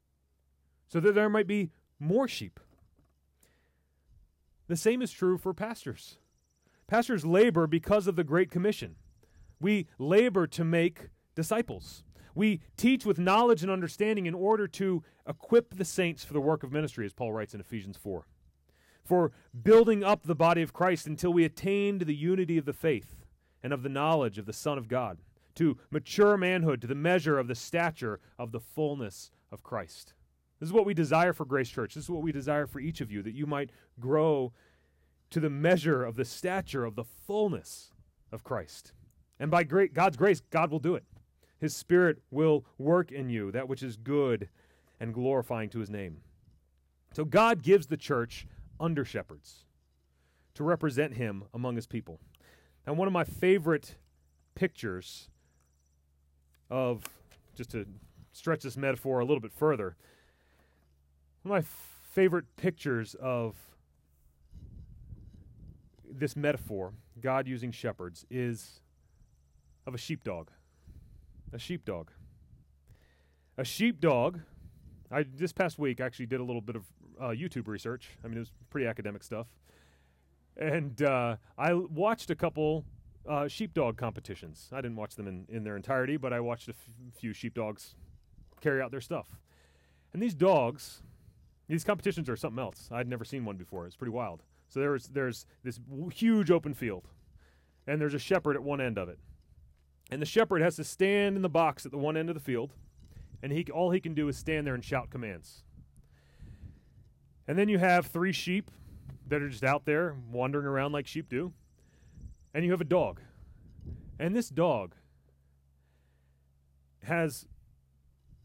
so 0.93 1.01
that 1.01 1.15
there 1.15 1.31
might 1.31 1.47
be 1.47 1.71
more 1.99 2.29
sheep. 2.29 2.61
The 4.69 4.77
same 4.77 5.01
is 5.01 5.11
true 5.11 5.39
for 5.39 5.55
pastors. 5.55 6.19
Pastors 6.87 7.25
labor 7.25 7.67
because 7.67 8.07
of 8.07 8.15
the 8.15 8.25
Great 8.25 8.51
Commission. 8.51 8.97
We 9.59 9.87
labor 9.99 10.47
to 10.49 10.65
make 10.65 11.09
disciples. 11.35 12.05
We 12.35 12.61
teach 12.77 13.07
with 13.07 13.19
knowledge 13.19 13.63
and 13.63 13.71
understanding 13.71 14.27
in 14.27 14.35
order 14.35 14.69
to 14.69 15.03
equip 15.27 15.77
the 15.77 15.85
saints 15.87 16.25
for 16.25 16.35
the 16.35 16.41
work 16.43 16.63
of 16.63 16.73
ministry, 16.73 17.07
as 17.07 17.15
Paul 17.15 17.33
writes 17.33 17.55
in 17.55 17.61
Ephesians 17.61 17.97
4. 17.97 18.27
For 19.03 19.33
building 19.63 20.05
up 20.05 20.25
the 20.25 20.35
body 20.35 20.61
of 20.61 20.75
Christ 20.75 21.07
until 21.07 21.33
we 21.33 21.45
attain 21.47 21.99
to 22.01 22.05
the 22.05 22.15
unity 22.15 22.59
of 22.59 22.67
the 22.67 22.73
faith 22.75 23.25
and 23.63 23.73
of 23.73 23.83
the 23.83 23.89
knowledge 23.89 24.37
of 24.37 24.45
the 24.45 24.53
Son 24.53 24.77
of 24.77 24.89
God, 24.89 25.19
to 25.55 25.79
mature 25.91 26.37
manhood, 26.37 26.83
to 26.83 26.87
the 26.87 26.95
measure 26.95 27.39
of 27.39 27.49
the 27.49 27.55
stature 27.55 28.21
of 28.39 28.53
the 28.53 28.61
fullness 28.61 29.31
of 29.51 29.63
Christ. 29.63 30.13
This 30.63 30.69
is 30.69 30.73
what 30.75 30.87
we 30.87 30.95
desire 30.95 31.33
for 31.33 31.45
Grace 31.45 31.69
Church. 31.69 31.95
This 31.95 32.05
is 32.05 32.11
what 32.11 32.23
we 32.23 32.31
desire 32.31 32.69
for 32.69 32.79
each 32.79 33.01
of 33.01 33.11
you, 33.11 33.21
that 33.25 33.35
you 33.35 33.47
might 33.47 33.71
grow 33.99 34.53
to 35.31 35.41
the 35.41 35.51
measure 35.51 36.05
of 36.05 36.15
the 36.15 36.25
stature 36.25 36.85
of 36.85 36.95
the 36.95 37.03
fullness 37.03 37.91
of 38.31 38.45
Christ. 38.45 38.93
And 39.41 39.51
by 39.51 39.65
great 39.65 39.93
God's 39.93 40.17
grace, 40.17 40.41
God 40.53 40.71
will 40.71 40.79
do 40.79 40.95
it. 40.95 41.03
His 41.59 41.75
Spirit 41.75 42.23
will 42.31 42.65
work 42.79 43.11
in 43.11 43.29
you 43.29 43.51
that 43.51 43.69
which 43.69 43.83
is 43.83 43.97
good 43.97 44.49
and 45.01 45.13
glorifying 45.13 45.69
to 45.71 45.81
His 45.81 45.91
name. 45.91 46.19
So 47.13 47.25
God 47.25 47.65
gives 47.65 47.89
the 47.89 47.97
church 47.97 48.47
under 48.79 49.05
shepherds 49.05 49.65
to 50.55 50.63
represent 50.63 51.15
him 51.15 51.43
among 51.53 51.75
his 51.75 51.89
people. 51.89 52.21
And 52.87 52.97
one 52.97 53.09
of 53.09 53.13
my 53.13 53.25
favorite 53.25 53.97
pictures 54.55 55.29
of, 56.71 57.03
just 57.57 57.73
to 57.73 57.85
stretch 58.33 58.63
this 58.63 58.77
metaphor 58.77 59.19
a 59.19 59.25
little 59.25 59.41
bit 59.41 59.53
further, 59.53 59.97
one 61.43 61.59
of 61.59 61.65
my 61.65 61.69
favorite 62.13 62.45
pictures 62.57 63.17
of 63.21 63.57
this 66.11 66.37
metaphor, 66.37 66.93
God 67.21 67.49
using 67.49 67.73
shepherds, 67.73 68.25
is 68.31 68.81
of 69.87 69.95
a 69.95 69.99
sheepdog. 69.99 70.51
A 71.53 71.59
sheepdog. 71.59 72.11
A 73.59 73.65
sheepdog. 73.65 74.41
I 75.11 75.25
this 75.35 75.53
past 75.53 75.79
week 75.79 76.01
actually 76.01 76.27
did 76.27 76.41
a 76.41 76.45
little 76.45 76.63
bit 76.63 76.77
of 76.77 76.85
uh, 77.21 77.29
YouTube 77.29 77.69
research. 77.69 78.11
I 78.25 78.29
mean, 78.29 78.37
it 78.37 78.41
was 78.41 78.53
pretty 78.71 78.87
academic 78.87 79.23
stuff, 79.23 79.47
and 80.57 81.03
uh, 81.03 81.37
I 81.59 81.75
watched 81.75 82.31
a 82.31 82.35
couple 82.35 82.85
uh, 83.29 83.49
sheepdog 83.49 83.97
competitions. 83.99 84.71
I 84.73 84.77
didn't 84.77 84.97
watch 84.97 85.17
them 85.17 85.29
in, 85.29 85.47
in 85.49 85.65
their 85.65 85.77
entirety, 85.77 86.17
but 86.17 86.33
I 86.33 86.41
watched 86.41 86.69
a 86.69 86.73
f- 86.73 87.15
few 87.15 87.33
sheepdogs 87.33 87.95
carry 88.61 88.81
out 88.81 88.91
their 88.91 89.01
stuff. 89.01 89.27
And 90.13 90.23
these 90.23 90.35
dogs, 90.35 91.03
these 91.69 91.85
competitions 91.85 92.29
are 92.29 92.37
something 92.37 92.63
else. 92.63 92.89
I'd 92.93 93.09
never 93.09 93.25
seen 93.25 93.45
one 93.45 93.57
before. 93.57 93.87
It's 93.87 93.97
pretty 93.97 94.13
wild. 94.13 94.43
So 94.69 94.81
there's 94.81 95.09
there's 95.09 95.47
this 95.63 95.79
huge 96.13 96.51
open 96.51 96.75
field, 96.75 97.09
and 97.87 98.01
there's 98.01 98.15
a 98.15 98.19
shepherd 98.19 98.57
at 98.57 98.63
one 98.63 98.81
end 98.81 98.99
of 98.99 99.09
it, 99.09 99.19
and 100.11 100.21
the 100.21 100.27
shepherd 100.27 100.63
has 100.63 100.77
to 100.77 100.85
stand 100.85 101.37
in 101.37 101.43
the 101.43 101.49
box 101.49 101.85
at 101.85 101.93
the 101.93 101.99
one 101.99 102.17
end 102.17 102.31
of 102.31 102.35
the 102.35 102.41
field, 102.41 102.73
and 103.43 103.53
he 103.53 103.65
all 103.71 103.91
he 103.91 104.01
can 104.01 104.15
do 104.15 104.29
is 104.29 104.37
stand 104.37 104.67
there 104.67 104.75
and 104.75 104.85
shout 104.85 105.11
commands. 105.11 105.65
And 107.47 107.59
then 107.59 107.69
you 107.69 107.79
have 107.79 108.07
three 108.07 108.33
sheep 108.33 108.71
that 109.29 109.43
are 109.43 109.49
just 109.49 109.65
out 109.65 109.85
there 109.85 110.17
wandering 110.31 110.67
around 110.67 110.93
like 110.93 111.07
sheep 111.07 111.29
do, 111.29 111.53
and 112.55 112.65
you 112.65 112.71
have 112.71 112.81
a 112.81 112.85
dog, 112.85 113.21
and 114.19 114.35
this 114.35 114.49
dog 114.49 114.95
has 117.03 117.47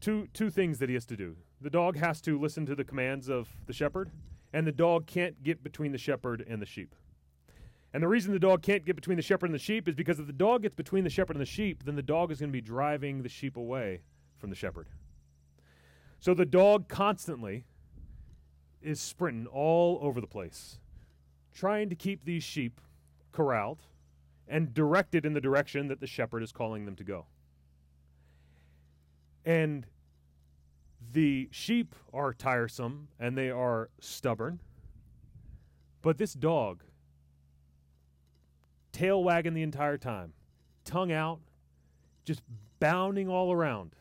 two 0.00 0.28
two 0.34 0.50
things 0.50 0.78
that 0.78 0.88
he 0.88 0.94
has 0.94 1.06
to 1.06 1.16
do. 1.16 1.36
The 1.60 1.70
dog 1.70 1.96
has 1.96 2.20
to 2.22 2.38
listen 2.38 2.66
to 2.66 2.74
the 2.74 2.84
commands 2.84 3.28
of 3.28 3.48
the 3.66 3.72
shepherd, 3.72 4.10
and 4.52 4.66
the 4.66 4.72
dog 4.72 5.06
can't 5.06 5.42
get 5.42 5.62
between 5.62 5.92
the 5.92 5.98
shepherd 5.98 6.44
and 6.48 6.62
the 6.62 6.66
sheep. 6.66 6.94
And 7.92 8.02
the 8.02 8.08
reason 8.08 8.32
the 8.32 8.38
dog 8.38 8.62
can't 8.62 8.84
get 8.84 8.96
between 8.96 9.16
the 9.16 9.22
shepherd 9.22 9.46
and 9.46 9.54
the 9.54 9.58
sheep 9.58 9.88
is 9.88 9.94
because 9.94 10.20
if 10.20 10.26
the 10.26 10.32
dog 10.32 10.62
gets 10.62 10.74
between 10.74 11.04
the 11.04 11.10
shepherd 11.10 11.36
and 11.36 11.40
the 11.40 11.46
sheep, 11.46 11.84
then 11.84 11.96
the 11.96 12.02
dog 12.02 12.30
is 12.30 12.38
going 12.38 12.50
to 12.50 12.52
be 12.52 12.60
driving 12.60 13.22
the 13.22 13.28
sheep 13.28 13.56
away 13.56 14.02
from 14.38 14.50
the 14.50 14.56
shepherd. 14.56 14.88
So 16.20 16.34
the 16.34 16.44
dog 16.44 16.88
constantly 16.88 17.64
is 18.82 19.00
sprinting 19.00 19.46
all 19.46 19.98
over 20.02 20.20
the 20.20 20.26
place, 20.26 20.78
trying 21.54 21.88
to 21.88 21.96
keep 21.96 22.24
these 22.24 22.44
sheep 22.44 22.80
corralled 23.32 23.82
and 24.46 24.72
directed 24.72 25.24
in 25.26 25.32
the 25.32 25.40
direction 25.40 25.88
that 25.88 26.00
the 26.00 26.06
shepherd 26.06 26.42
is 26.42 26.52
calling 26.52 26.84
them 26.84 26.96
to 26.96 27.04
go. 27.04 27.26
And 29.44 29.86
the 31.12 31.48
sheep 31.50 31.94
are 32.12 32.32
tiresome 32.32 33.08
and 33.18 33.36
they 33.36 33.50
are 33.50 33.90
stubborn. 34.00 34.60
But 36.02 36.18
this 36.18 36.34
dog, 36.34 36.84
tail 38.92 39.22
wagging 39.22 39.54
the 39.54 39.62
entire 39.62 39.98
time, 39.98 40.32
tongue 40.84 41.12
out, 41.12 41.40
just 42.24 42.42
bounding 42.80 43.28
all 43.28 43.52
around, 43.52 43.94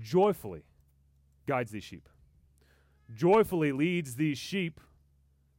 joyfully 0.00 0.64
guides 1.46 1.70
these 1.70 1.84
sheep, 1.84 2.08
joyfully 3.14 3.72
leads 3.72 4.16
these 4.16 4.38
sheep 4.38 4.80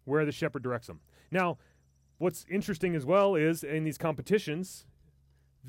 where 0.05 0.25
the 0.25 0.31
shepherd 0.31 0.63
directs 0.63 0.87
them. 0.87 0.99
Now, 1.31 1.57
what's 2.17 2.45
interesting 2.49 2.95
as 2.95 3.05
well 3.05 3.35
is 3.35 3.63
in 3.63 3.83
these 3.83 3.97
competitions, 3.97 4.85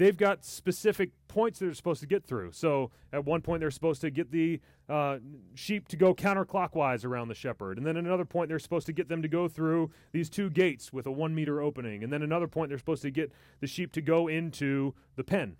they've 0.00 0.16
got 0.16 0.46
specific 0.46 1.10
points 1.28 1.58
they're 1.58 1.74
supposed 1.74 2.00
to 2.00 2.06
get 2.06 2.24
through. 2.24 2.52
So 2.52 2.90
at 3.12 3.26
one 3.26 3.42
point, 3.42 3.60
they're 3.60 3.70
supposed 3.70 4.00
to 4.00 4.10
get 4.10 4.32
the 4.32 4.58
uh, 4.88 5.18
sheep 5.54 5.88
to 5.88 5.96
go 5.96 6.14
counterclockwise 6.14 7.04
around 7.04 7.28
the 7.28 7.34
shepherd. 7.34 7.76
And 7.76 7.86
then 7.86 7.98
at 7.98 8.04
another 8.04 8.24
point, 8.24 8.48
they're 8.48 8.58
supposed 8.58 8.86
to 8.86 8.94
get 8.94 9.10
them 9.10 9.20
to 9.20 9.28
go 9.28 9.46
through 9.46 9.90
these 10.12 10.30
two 10.30 10.48
gates 10.48 10.90
with 10.90 11.04
a 11.04 11.12
one 11.12 11.34
meter 11.34 11.60
opening. 11.60 12.02
And 12.02 12.10
then 12.10 12.22
another 12.22 12.48
point, 12.48 12.70
they're 12.70 12.78
supposed 12.78 13.02
to 13.02 13.10
get 13.10 13.30
the 13.60 13.66
sheep 13.66 13.92
to 13.92 14.00
go 14.00 14.26
into 14.26 14.94
the 15.16 15.22
pen. 15.22 15.58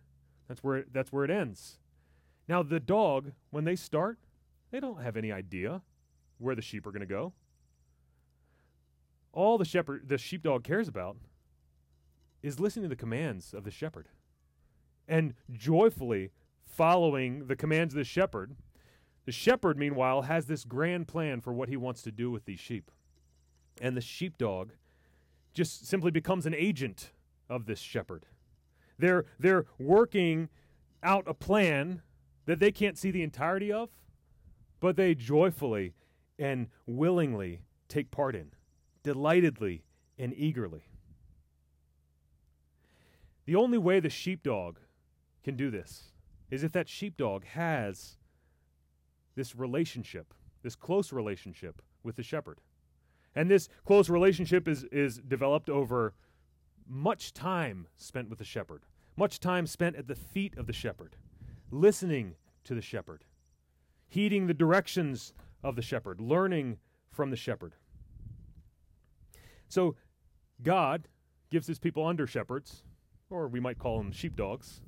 That's 0.49 0.65
where 0.65 0.79
it, 0.79 0.93
that's 0.93 1.13
where 1.13 1.25
it 1.25 1.31
ends. 1.31 1.79
Now, 2.49 2.63
the 2.63 2.81
dog, 2.81 3.33
when 3.51 3.65
they 3.65 3.77
start, 3.77 4.19
they 4.71 4.81
don't 4.81 5.03
have 5.03 5.19
any 5.19 5.31
idea 5.31 5.83
where 6.39 6.55
the 6.55 6.63
sheep 6.63 6.87
are 6.87 6.93
going 6.93 7.01
to 7.01 7.07
go. 7.07 7.35
All 9.35 9.59
the 9.59 9.67
shepherd, 9.67 10.09
the 10.09 10.17
sheepdog 10.17 10.65
cares 10.65 10.89
about 10.89 11.19
is 12.43 12.59
listening 12.59 12.85
to 12.85 12.89
the 12.89 12.97
commands 12.97 13.53
of 13.53 13.65
the 13.65 13.71
shepherd 13.71 14.09
and 15.11 15.35
joyfully 15.53 16.31
following 16.65 17.49
the 17.49 17.57
commands 17.57 17.93
of 17.93 17.99
the 17.99 18.05
shepherd. 18.05 18.55
The 19.27 19.33
shepherd, 19.33 19.77
meanwhile, 19.77 20.23
has 20.23 20.47
this 20.47 20.65
grand 20.65 21.09
plan 21.09 21.41
for 21.41 21.53
what 21.53 21.69
he 21.69 21.77
wants 21.77 22.01
to 22.03 22.13
do 22.13 22.31
with 22.31 22.47
these 22.47 22.61
sheep. 22.61 22.91
And 23.81 23.97
the 23.97 24.01
sheepdog 24.01 24.71
just 25.53 25.87
simply 25.87 26.13
becomes 26.13 26.47
an 26.47 26.55
agent 26.55 27.11
of 27.49 27.67
this 27.67 27.81
shepherd. 27.81 28.25
They're, 28.99 29.25
they're 29.39 29.67
working 29.79 30.49
out 31.03 31.25
a 31.27 31.35
plan 31.35 32.03
that 32.47 32.61
they 32.61 32.71
can't 32.71 32.97
see 32.97 33.11
the 33.11 33.23
entirety 33.23 33.73
of, 33.73 33.91
but 34.79 34.97
they 34.97 35.15
joyfully 35.15 35.95
and 36.39 36.69
willingly 36.87 37.63
take 37.89 38.11
part 38.11 38.37
in, 38.37 38.53
delightedly 39.03 39.83
and 40.19 40.33
eagerly. 40.37 40.85
The 43.47 43.57
only 43.57 43.79
way 43.79 43.99
the 43.99 44.09
sheepdog 44.09 44.79
can 45.43 45.57
do 45.57 45.71
this 45.71 46.13
is 46.51 46.65
if 46.65 46.73
that 46.73 46.89
sheepdog 46.89 47.45
has 47.45 48.17
this 49.37 49.55
relationship, 49.55 50.35
this 50.63 50.75
close 50.75 51.13
relationship 51.13 51.81
with 52.03 52.17
the 52.17 52.23
shepherd. 52.23 52.61
And 53.35 53.51
this 53.51 53.69
close 53.85 54.09
relationship 54.09 54.67
is, 54.67 54.85
is 54.85 55.19
developed 55.19 55.71
over 55.71 56.15
much 56.89 57.33
time 57.33 57.87
spent 57.97 58.29
with 58.29 58.39
the 58.39 58.45
shepherd, 58.45 58.83
much 59.17 59.39
time 59.39 59.67
spent 59.67 59.97
at 59.97 60.09
the 60.09 60.17
feet 60.17 60.57
of 60.57 60.67
the 60.67 60.73
shepherd, 60.73 61.17
listening 61.71 62.35
to 62.65 62.75
the 62.75 62.83
shepherd, 62.83 63.25
heeding 64.09 64.47
the 64.47 64.55
directions 64.55 65.33
of 65.63 65.77
the 65.77 65.83
shepherd, 65.83 66.21
learning 66.21 66.79
from 67.11 67.31
the 67.31 67.37
shepherd. 67.37 67.75
So, 69.69 69.95
God 70.63 71.07
gives 71.51 71.67
his 71.67 71.79
people 71.79 72.05
under 72.05 72.27
shepherds, 72.27 72.83
or 73.31 73.47
we 73.47 73.61
might 73.61 73.79
call 73.79 73.99
them 73.99 74.11
sheepdogs, 74.11 74.83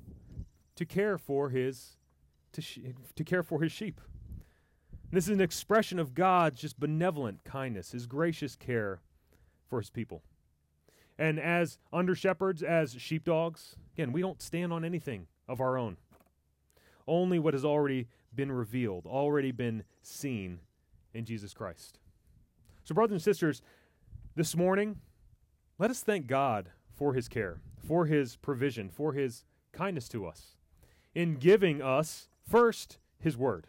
to 0.77 0.85
care 0.85 1.19
for 1.19 1.51
his 1.51 1.97
to, 2.53 2.61
sh- 2.61 2.81
to 3.17 3.25
care 3.25 3.43
for 3.43 3.63
his 3.63 3.73
sheep. 3.73 4.01
This 5.11 5.25
is 5.25 5.35
an 5.35 5.41
expression 5.41 5.99
of 5.99 6.15
God's 6.15 6.61
just 6.61 6.81
benevolent 6.81 7.45
kindness, 7.45 7.93
his 7.93 8.07
gracious 8.07 8.57
care 8.57 9.01
for 9.69 9.79
his 9.79 9.91
people. 9.91 10.23
And 11.19 11.39
as 11.39 11.79
under 11.93 12.15
shepherds, 12.15 12.63
as 12.63 12.95
sheepdogs, 12.99 13.77
again, 13.95 14.13
we 14.13 14.23
don't 14.23 14.41
stand 14.41 14.73
on 14.73 14.85
anything 14.85 15.27
of 15.49 15.61
our 15.61 15.77
own. 15.77 15.99
Only 17.07 17.39
what 17.39 17.55
has 17.55 17.65
already 17.65 18.09
been 18.35 18.51
revealed, 18.51 19.07
already 19.07 19.53
been 19.53 19.85
seen 20.03 20.61
in 21.13 21.25
Jesus 21.25 21.53
Christ. 21.53 21.99
So, 22.85 22.95
brothers 22.95 23.13
and 23.13 23.23
sisters, 23.23 23.61
this 24.35 24.57
morning, 24.57 24.97
let 25.79 25.91
us 25.91 26.01
thank 26.01 26.27
God 26.27 26.71
for 26.95 27.13
his 27.13 27.29
care, 27.29 27.61
for 27.87 28.07
his 28.07 28.37
provision, 28.37 28.89
for 28.89 29.13
his 29.13 29.45
kindness 29.73 30.09
to 30.09 30.27
us 30.27 30.57
in 31.15 31.35
giving 31.35 31.83
us 31.83 32.29
first 32.49 32.99
his 33.19 33.37
word, 33.37 33.67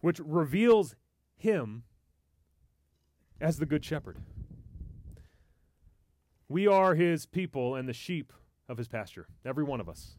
which 0.00 0.20
reveals 0.20 0.94
him 1.36 1.84
as 3.40 3.58
the 3.58 3.66
good 3.66 3.84
shepherd. 3.84 4.18
We 6.48 6.66
are 6.66 6.94
his 6.94 7.26
people 7.26 7.74
and 7.74 7.88
the 7.88 7.92
sheep 7.92 8.32
of 8.68 8.78
his 8.78 8.88
pasture, 8.88 9.26
every 9.44 9.64
one 9.64 9.80
of 9.80 9.88
us. 9.88 10.16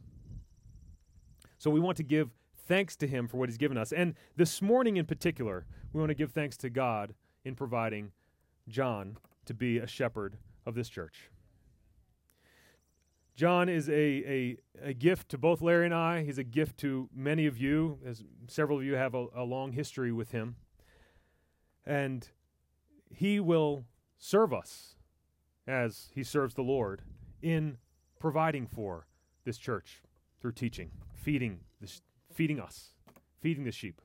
So 1.58 1.72
we 1.72 1.80
want 1.80 1.98
to 1.98 2.04
give 2.04 2.30
thanks 2.68 2.96
to 2.98 3.08
him 3.08 3.28
for 3.28 3.38
what 3.38 3.50
he's 3.50 3.58
given 3.58 3.78
us. 3.78 3.92
And 3.92 4.14
this 4.36 4.62
morning 4.62 4.98
in 4.98 5.06
particular, 5.06 5.66
we 5.94 6.00
want 6.00 6.10
to 6.10 6.16
give 6.16 6.32
thanks 6.32 6.58
to 6.58 6.70
God 6.70 7.14
in 7.46 7.56
providing 7.56 8.12
John 8.68 9.18
to 9.46 9.54
be 9.54 9.78
a 9.78 9.88
shepherd 9.88 10.38
of 10.66 10.76
this 10.76 10.90
church. 10.90 11.32
John 13.38 13.70
is 13.70 13.88
a, 13.88 13.94
a, 13.94 14.58
a, 14.82 14.94
gift 14.94 15.30
to 15.30 15.38
both 15.38 15.62
Larry 15.62 15.86
and 15.86 15.94
I. 15.94 16.24
He's 16.24 16.40
a 16.40 16.44
gift 16.44 16.78
to 16.80 17.08
many 17.16 17.46
of 17.46 17.56
you, 17.56 18.00
as 18.04 18.24
several 18.48 18.80
of 18.80 18.84
you 18.84 18.96
have 18.96 19.14
a, 19.14 19.28
a 19.36 19.44
long 19.44 19.74
history 19.74 20.12
with 20.12 20.32
him. 20.32 20.56
And 21.86 22.28
he 23.12 23.40
will 23.40 23.86
serve 24.18 24.52
us 24.52 24.96
as 25.68 26.10
he 26.16 26.24
serves 26.24 26.56
the 26.56 26.64
Lord 26.64 27.04
in 27.40 27.78
providing 28.20 28.66
for 28.66 29.06
this 29.46 29.60
church 29.60 30.02
through 30.42 30.54
teaching, 30.54 30.90
feeding, 31.14 31.60
feeding 32.34 32.60
us, 32.60 32.96
feeding 33.40 33.66
the 33.66 33.72
sheep, 33.72 34.02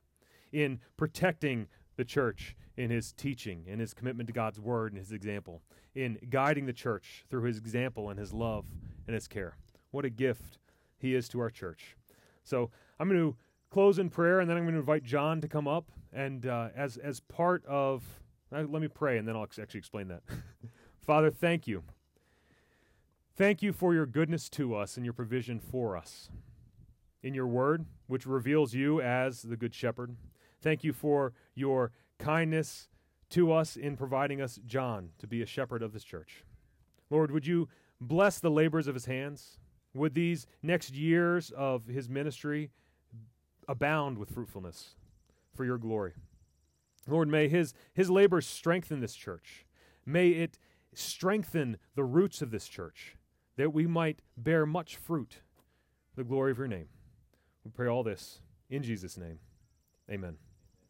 in 0.53 0.79
protecting 0.99 1.69
the 1.97 2.05
church 2.05 2.57
in 2.77 2.91
his 2.91 3.13
teaching, 3.13 3.65
in 3.67 3.79
his 3.79 3.95
commitment 3.95 4.27
to 4.29 4.33
God's 4.33 4.59
word 4.59 4.93
and 4.93 4.99
his 4.99 5.13
example, 5.13 5.63
in 5.95 6.19
guiding 6.31 6.67
the 6.67 6.73
church 6.73 7.25
through 7.29 7.43
his 7.43 7.59
example 7.59 8.09
and 8.09 8.19
his 8.19 8.33
love 8.33 8.65
and 9.07 9.15
his 9.15 9.29
care. 9.29 9.57
What 9.91 10.05
a 10.05 10.11
gift 10.11 10.59
he 10.99 11.15
is 11.15 11.29
to 11.31 11.41
our 11.41 11.51
church. 11.51 11.97
So 12.45 12.71
I'm 12.99 13.09
going 13.09 13.21
to 13.21 13.37
close 13.71 13.99
in 13.99 14.09
prayer, 14.11 14.41
and 14.41 14.49
then 14.49 14.57
I'm 14.57 14.65
going 14.65 14.75
to 14.75 14.81
invite 14.81 15.05
John 15.05 15.41
to 15.41 15.49
come 15.49 15.67
up. 15.67 15.91
And 16.13 16.47
uh, 16.47 16.69
as, 16.77 16.97
as 16.99 17.21
part 17.21 17.65
of, 17.67 18.05
uh, 18.55 18.65
let 18.69 18.83
me 18.83 18.89
pray, 18.89 19.19
and 19.19 19.27
then 19.27 19.35
I'll 19.35 19.45
actually 19.45 19.79
explain 19.79 20.09
that. 20.09 20.23
Father, 21.07 21.31
thank 21.31 21.67
you. 21.67 21.83
Thank 23.35 23.63
you 23.63 23.73
for 23.73 23.95
your 23.95 24.07
goodness 24.07 24.49
to 24.51 24.75
us 24.75 24.97
and 24.97 25.07
your 25.07 25.15
provision 25.15 25.59
for 25.59 25.97
us. 25.97 26.29
In 27.23 27.35
your 27.35 27.47
word, 27.47 27.87
which 28.09 28.27
reveals 28.27 28.75
you 28.75 29.01
as 29.01 29.43
the 29.43 29.57
Good 29.57 29.75
Shepherd. 29.75 30.17
Thank 30.63 30.85
you 30.85 30.93
for 30.93 31.33
your 31.55 31.91
kindness 32.19 32.89
to 33.31 33.53
us 33.53 33.77
in 33.77 33.97
providing 33.97 34.41
us 34.41 34.61
John 34.65 35.11
to 35.19 35.27
be 35.27 35.43
a 35.43 35.47
shepherd 35.47 35.83
of 35.83 35.93
this 35.93 36.05
church. 36.05 36.45
Lord, 37.11 37.31
would 37.31 37.47
you 37.47 37.69
bless 38.01 38.39
the 38.39 38.51
labors 38.51 38.87
of 38.87 38.95
his 38.95 39.07
hands? 39.07 39.59
Would 39.95 40.15
these 40.15 40.47
next 40.63 40.95
years 40.95 41.51
of 41.51 41.87
his 41.87 42.09
ministry 42.09 42.71
abound 43.69 44.19
with 44.19 44.31
fruitfulness 44.31 44.95
for 45.55 45.65
your 45.65 45.79
glory? 45.79 46.13
Lord, 47.09 47.29
may 47.29 47.49
his, 47.49 47.75
his 47.93 48.11
labors 48.11 48.47
strengthen 48.47 49.01
this 49.01 49.15
church. 49.15 49.67
May 50.07 50.29
it 50.31 50.59
strengthen 50.95 51.79
the 51.95 52.05
roots 52.05 52.43
of 52.43 52.51
this 52.51 52.69
church, 52.69 53.17
that 53.57 53.73
we 53.73 53.87
might 53.87 54.21
bear 54.37 54.67
much 54.67 54.97
fruit, 54.97 55.41
the 56.17 56.25
glory 56.25 56.53
of 56.53 56.59
your 56.59 56.69
name. 56.69 56.89
We 57.65 57.71
pray 57.71 57.89
all 57.89 58.03
this 58.03 58.41
in 58.71 58.83
Jesus' 58.83 59.17
name. 59.17 59.39
Amen. 60.11 60.37